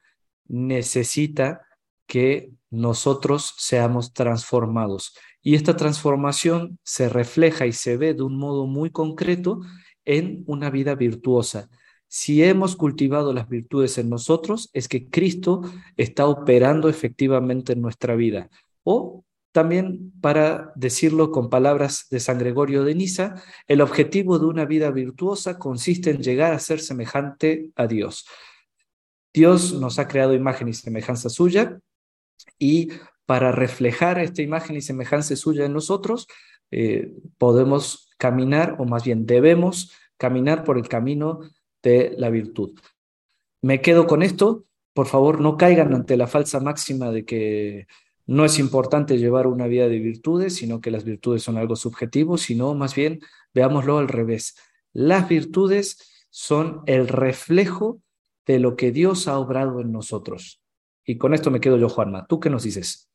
necesita 0.47 1.61
que 2.05 2.51
nosotros 2.69 3.55
seamos 3.57 4.13
transformados. 4.13 5.15
Y 5.41 5.55
esta 5.55 5.75
transformación 5.75 6.77
se 6.83 7.09
refleja 7.09 7.65
y 7.65 7.71
se 7.71 7.97
ve 7.97 8.13
de 8.13 8.23
un 8.23 8.37
modo 8.37 8.67
muy 8.67 8.89
concreto 8.89 9.61
en 10.03 10.43
una 10.47 10.69
vida 10.69 10.95
virtuosa. 10.95 11.69
Si 12.07 12.43
hemos 12.43 12.75
cultivado 12.75 13.33
las 13.33 13.49
virtudes 13.49 13.97
en 13.97 14.09
nosotros, 14.09 14.69
es 14.73 14.87
que 14.87 15.09
Cristo 15.09 15.61
está 15.97 16.27
operando 16.27 16.89
efectivamente 16.89 17.73
en 17.73 17.81
nuestra 17.81 18.15
vida. 18.15 18.49
O 18.83 19.23
también 19.55 20.11
para 20.19 20.73
decirlo 20.75 21.31
con 21.31 21.49
palabras 21.49 22.07
de 22.11 22.19
San 22.19 22.39
Gregorio 22.39 22.83
de 22.83 22.93
Niza, 22.93 23.35
el 23.67 23.79
objetivo 23.79 24.37
de 24.37 24.47
una 24.47 24.65
vida 24.65 24.91
virtuosa 24.91 25.57
consiste 25.57 26.09
en 26.09 26.21
llegar 26.21 26.51
a 26.51 26.59
ser 26.59 26.81
semejante 26.81 27.71
a 27.77 27.87
Dios. 27.87 28.27
Dios 29.33 29.71
nos 29.71 29.97
ha 29.97 30.09
creado 30.09 30.33
imagen 30.33 30.67
y 30.67 30.73
semejanza 30.73 31.29
suya 31.29 31.79
y 32.59 32.89
para 33.25 33.53
reflejar 33.53 34.19
esta 34.19 34.41
imagen 34.41 34.75
y 34.75 34.81
semejanza 34.81 35.37
suya 35.37 35.63
en 35.63 35.71
nosotros, 35.71 36.27
eh, 36.71 37.13
podemos 37.37 38.13
caminar, 38.17 38.75
o 38.77 38.83
más 38.83 39.05
bien 39.05 39.25
debemos 39.25 39.93
caminar 40.17 40.65
por 40.65 40.77
el 40.77 40.89
camino 40.89 41.39
de 41.81 42.13
la 42.17 42.29
virtud. 42.29 42.77
Me 43.61 43.79
quedo 43.79 44.05
con 44.05 44.21
esto. 44.21 44.65
Por 44.91 45.07
favor, 45.07 45.39
no 45.39 45.55
caigan 45.55 45.93
ante 45.93 46.17
la 46.17 46.27
falsa 46.27 46.59
máxima 46.59 47.09
de 47.11 47.23
que 47.23 47.87
no 48.27 48.45
es 48.45 48.57
importante 48.59 49.17
llevar 49.17 49.47
una 49.47 49.67
vida 49.67 49.87
de 49.87 49.99
virtudes, 49.99 50.55
sino 50.55 50.81
que 50.81 50.91
las 50.91 51.03
virtudes 51.03 51.43
son 51.43 51.57
algo 51.57 51.75
subjetivo, 51.75 52.37
sino 52.37 52.73
más 52.73 52.95
bien 52.95 53.21
veámoslo 53.53 53.99
al 53.99 54.07
revés. 54.07 54.55
Las 54.93 55.27
virtudes 55.29 56.27
son 56.29 56.81
el 56.87 57.07
reflejo 57.07 58.01
de 58.45 58.59
lo 58.59 58.75
que 58.75 58.91
Dios 58.91 59.27
ha 59.27 59.37
obrado 59.37 59.79
en 59.81 59.91
nosotros. 59.91 60.61
Y 61.05 61.17
con 61.17 61.33
esto 61.33 61.51
me 61.51 61.59
quedo 61.59 61.77
yo, 61.77 61.87
Juanma. 61.87 62.25
¿Tú 62.27 62.39
qué 62.39 62.49
nos 62.49 62.63
dices? 62.63 63.09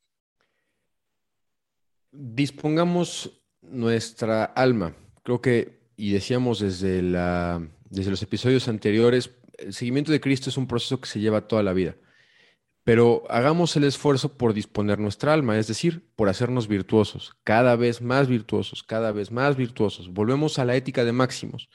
Dispongamos 2.11 3.41
nuestra 3.61 4.45
alma. 4.45 4.95
Creo 5.23 5.41
que, 5.41 5.81
y 5.97 6.11
decíamos 6.11 6.59
desde, 6.59 7.01
la, 7.01 7.61
desde 7.89 8.11
los 8.11 8.21
episodios 8.21 8.67
anteriores, 8.67 9.31
el 9.57 9.73
seguimiento 9.73 10.11
de 10.11 10.21
Cristo 10.21 10.49
es 10.49 10.57
un 10.57 10.67
proceso 10.67 10.99
que 10.99 11.07
se 11.07 11.19
lleva 11.19 11.47
toda 11.47 11.63
la 11.63 11.73
vida. 11.73 11.95
Pero 12.83 13.23
hagamos 13.29 13.75
el 13.75 13.83
esfuerzo 13.83 14.37
por 14.37 14.53
disponer 14.53 14.97
nuestra 14.97 15.33
alma, 15.33 15.57
es 15.57 15.67
decir, 15.67 16.03
por 16.15 16.29
hacernos 16.29 16.67
virtuosos, 16.67 17.35
cada 17.43 17.75
vez 17.75 18.01
más 18.01 18.27
virtuosos, 18.27 18.83
cada 18.83 19.11
vez 19.11 19.31
más 19.31 19.55
virtuosos. 19.55 20.11
Volvemos 20.11 20.57
a 20.57 20.65
la 20.65 20.75
ética 20.75 21.05
de 21.05 21.11
máximos, 21.11 21.69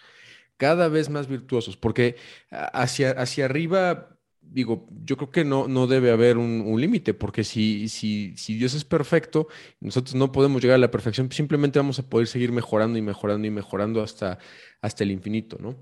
cada 0.57 0.88
vez 0.88 1.09
más 1.09 1.29
virtuosos, 1.29 1.77
porque 1.77 2.16
hacia, 2.51 3.12
hacia 3.12 3.45
arriba, 3.45 4.19
digo, 4.40 4.88
yo 5.05 5.16
creo 5.16 5.31
que 5.31 5.45
no, 5.45 5.69
no 5.69 5.87
debe 5.87 6.11
haber 6.11 6.38
un, 6.38 6.81
límite, 6.81 7.14
porque 7.14 7.45
si, 7.45 7.88
si, 7.88 8.37
si 8.37 8.57
Dios 8.57 8.75
es 8.75 8.85
perfecto, 8.85 9.47
nosotros 9.81 10.14
no 10.16 10.33
podemos 10.33 10.61
llegar 10.61 10.77
a 10.77 10.79
la 10.79 10.90
perfección, 10.90 11.31
simplemente 11.31 11.79
vamos 11.79 11.99
a 12.01 12.09
poder 12.09 12.27
seguir 12.27 12.51
mejorando 12.51 12.99
y 12.99 13.03
mejorando 13.03 13.47
y 13.47 13.51
mejorando 13.51 14.03
hasta, 14.03 14.38
hasta 14.81 15.05
el 15.05 15.12
infinito, 15.12 15.59
¿no? 15.61 15.77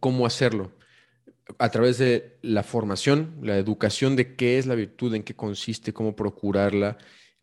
¿Cómo 0.00 0.26
hacerlo? 0.26 0.72
A 1.58 1.70
través 1.70 1.98
de 1.98 2.38
la 2.42 2.62
formación, 2.62 3.36
la 3.42 3.56
educación 3.56 4.16
de 4.16 4.34
qué 4.34 4.58
es 4.58 4.66
la 4.66 4.74
virtud, 4.74 5.14
en 5.14 5.22
qué 5.22 5.34
consiste, 5.34 5.92
cómo 5.92 6.16
procurarla, 6.16 6.98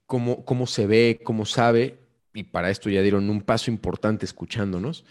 cómo, 0.06 0.46
cómo 0.46 0.68
se 0.68 0.88
ve, 0.88 1.22
cómo 1.24 1.46
sabe, 1.46 2.00
y 2.34 2.44
para 2.44 2.70
esto 2.70 2.90
ya 2.90 3.02
dieron 3.02 3.30
un 3.30 3.42
paso 3.42 3.72
importante 3.72 4.26
escuchándonos. 4.26 5.06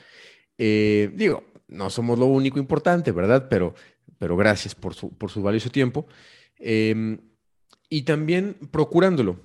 Eh, 0.59 1.11
digo, 1.15 1.45
no 1.69 1.91
somos 1.91 2.19
lo 2.19 2.27
único 2.27 2.59
importante, 2.59 3.13
¿verdad? 3.13 3.49
Pero, 3.49 3.75
pero 4.19 4.37
gracias 4.37 4.75
por 4.75 4.95
su, 4.95 5.17
por 5.17 5.31
su 5.31 5.43
valioso 5.43 5.71
tiempo. 5.71 6.07
Em, 6.57 7.19
y 7.89 8.03
también 8.03 8.57
procurándolo. 8.71 9.41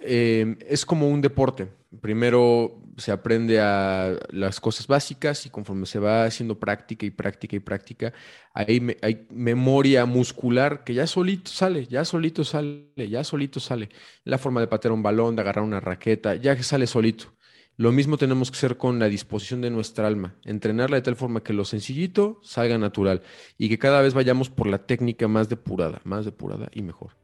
Em, 0.00 0.56
es 0.66 0.86
como 0.86 1.08
un 1.08 1.20
deporte. 1.20 1.68
Primero 2.00 2.80
se 2.96 3.10
aprende 3.10 3.60
a 3.60 4.16
las 4.30 4.60
cosas 4.60 4.86
básicas 4.86 5.46
y 5.46 5.50
conforme 5.50 5.86
se 5.86 5.98
va 5.98 6.24
haciendo 6.24 6.58
práctica 6.58 7.04
y 7.04 7.10
práctica 7.10 7.56
y 7.56 7.60
práctica, 7.60 8.12
hay, 8.54 8.96
hay 9.02 9.26
memoria 9.30 10.06
muscular 10.06 10.84
que 10.84 10.94
ya 10.94 11.06
solito 11.06 11.50
sale, 11.50 11.86
ya 11.86 12.04
solito 12.04 12.44
sale, 12.44 13.08
ya 13.08 13.24
solito 13.24 13.58
sale. 13.58 13.88
La 14.24 14.38
forma 14.38 14.60
de 14.60 14.68
patear 14.68 14.92
un 14.92 15.02
balón, 15.02 15.34
de 15.36 15.42
agarrar 15.42 15.64
una 15.64 15.80
raqueta, 15.80 16.36
ya 16.36 16.60
sale 16.62 16.86
solito. 16.86 17.32
Lo 17.76 17.92
mismo 17.92 18.18
tenemos 18.18 18.50
que 18.50 18.58
hacer 18.58 18.76
con 18.76 18.98
la 18.98 19.08
disposición 19.08 19.62
de 19.62 19.70
nuestra 19.70 20.06
alma, 20.06 20.36
entrenarla 20.44 20.96
de 20.96 21.02
tal 21.02 21.16
forma 21.16 21.42
que 21.42 21.54
lo 21.54 21.64
sencillito 21.64 22.38
salga 22.42 22.76
natural 22.76 23.22
y 23.56 23.70
que 23.70 23.78
cada 23.78 24.02
vez 24.02 24.12
vayamos 24.12 24.50
por 24.50 24.66
la 24.66 24.86
técnica 24.86 25.28
más 25.28 25.48
depurada, 25.48 26.02
más 26.04 26.26
depurada 26.26 26.68
y 26.72 26.82
mejor. 26.82 27.16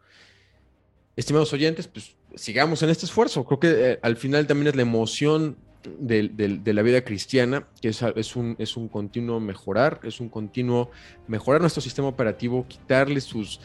Estimados 1.14 1.52
oyentes, 1.52 1.88
pues 1.88 2.16
sigamos 2.37 2.83
en 2.83 2.90
este 2.90 3.07
esfuerzo. 3.07 3.44
Creo 3.44 3.59
que 3.59 3.92
eh, 3.92 3.99
al 4.03 4.16
final 4.16 4.46
también 4.46 4.68
es 4.68 4.77
la 4.77 4.83
emoción 4.83 5.57
de, 5.99 6.72
la 6.75 6.83
vida 6.83 7.03
cristiana, 7.03 7.66
que 7.81 7.88
es, 7.88 8.37
un, 8.37 8.88
continuo 8.88 9.40
mejorar, 9.40 10.01
es 10.03 10.20
un 10.20 10.29
continuo 10.29 10.90
mejorar 11.27 11.61
nuestro 11.61 11.81
sistema 11.81 12.09
operativo, 12.09 12.66
quitarle 12.68 13.20
sus, 13.20 13.61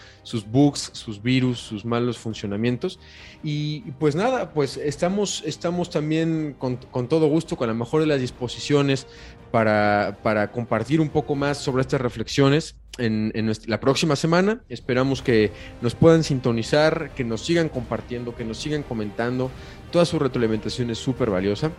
bugs, 0.52 0.92
sus 0.94 1.22
virus, 1.22 1.60
sus 1.60 1.86
malos 1.86 2.18
funcionamientos. 2.18 3.00
Y 3.44 3.82
pues 4.00 4.16
nada, 4.16 4.54
pues 4.54 4.78
estamos, 4.78 5.44
estamos 5.46 5.90
también 5.90 6.56
con, 6.58 6.78
todo 7.08 7.28
gusto, 7.28 7.56
con 7.56 7.68
la 7.68 7.74
mejor 7.74 8.02
de 8.02 8.08
las 8.08 8.22
disposiciones 8.22 9.08
para 9.52 10.50
compartir 10.54 11.02
un 11.02 11.10
poco 11.10 11.36
más 11.36 11.58
sobre 11.58 11.82
estas 11.82 12.02
reflexiones 12.02 12.76
en, 12.98 13.52
la 13.68 13.80
próxima 13.80 14.16
semana. 14.16 14.62
Esperamos 14.70 15.22
que 15.22 15.52
nos 15.82 15.96
puedan 15.96 16.24
sintonizar, 16.24 17.12
que 17.16 17.24
nos 17.24 17.42
sigan 17.46 17.70
compartiendo, 17.70 18.36
que 18.36 18.44
nos 18.44 18.58
sigan 18.58 18.84
comentando. 18.84 19.52
Toda 19.92 20.06
su 20.06 20.20
retroalimentación 20.20 20.90
es 20.90 20.98
súper 20.98 21.30
valiosa. 21.30 21.72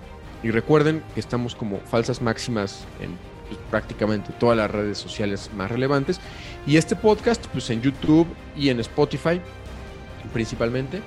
Y 0.42 0.50
recuerden 0.50 1.02
que 1.14 1.20
estamos 1.20 1.54
como 1.54 1.78
falsas 1.80 2.20
máximas 2.20 2.84
en 3.00 3.10
pues, 3.48 3.60
prácticamente 3.70 4.32
todas 4.40 4.56
las 4.56 4.70
redes 4.70 4.98
sociales 4.98 5.50
más 5.56 5.70
relevantes. 5.70 6.20
Y 6.66 6.76
este 6.76 6.96
podcast, 6.96 7.46
pues 7.46 7.70
en 7.70 7.80
YouTube 7.80 8.26
y 8.56 8.68
en 8.70 8.80
Spotify 8.80 9.40
principalmente, 10.32 11.00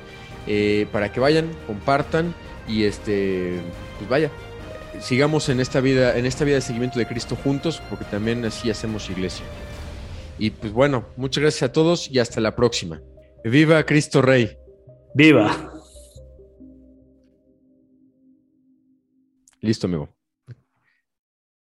eh, 0.47 0.87
para 0.91 1.11
que 1.11 1.19
vayan, 1.19 1.49
compartan 1.67 2.33
y 2.67 2.83
este, 2.83 3.59
pues 3.97 4.09
vaya, 4.09 4.31
sigamos 4.99 5.49
en 5.49 5.59
esta 5.59 5.79
vida, 5.81 6.17
en 6.17 6.25
esta 6.25 6.45
vida 6.45 6.55
de 6.55 6.61
seguimiento 6.61 6.99
de 6.99 7.07
Cristo 7.07 7.35
juntos, 7.35 7.81
porque 7.89 8.05
también 8.05 8.43
así 8.45 8.69
hacemos 8.69 9.09
iglesia. 9.09 9.45
Y 10.37 10.51
pues 10.51 10.73
bueno, 10.73 11.05
muchas 11.15 11.41
gracias 11.41 11.69
a 11.69 11.73
todos 11.73 12.09
y 12.09 12.19
hasta 12.19 12.41
la 12.41 12.55
próxima. 12.55 13.01
Viva 13.43 13.83
Cristo 13.85 14.21
Rey. 14.21 14.57
Viva. 15.13 15.71
Listo, 19.61 19.87
amigo. 19.87 20.14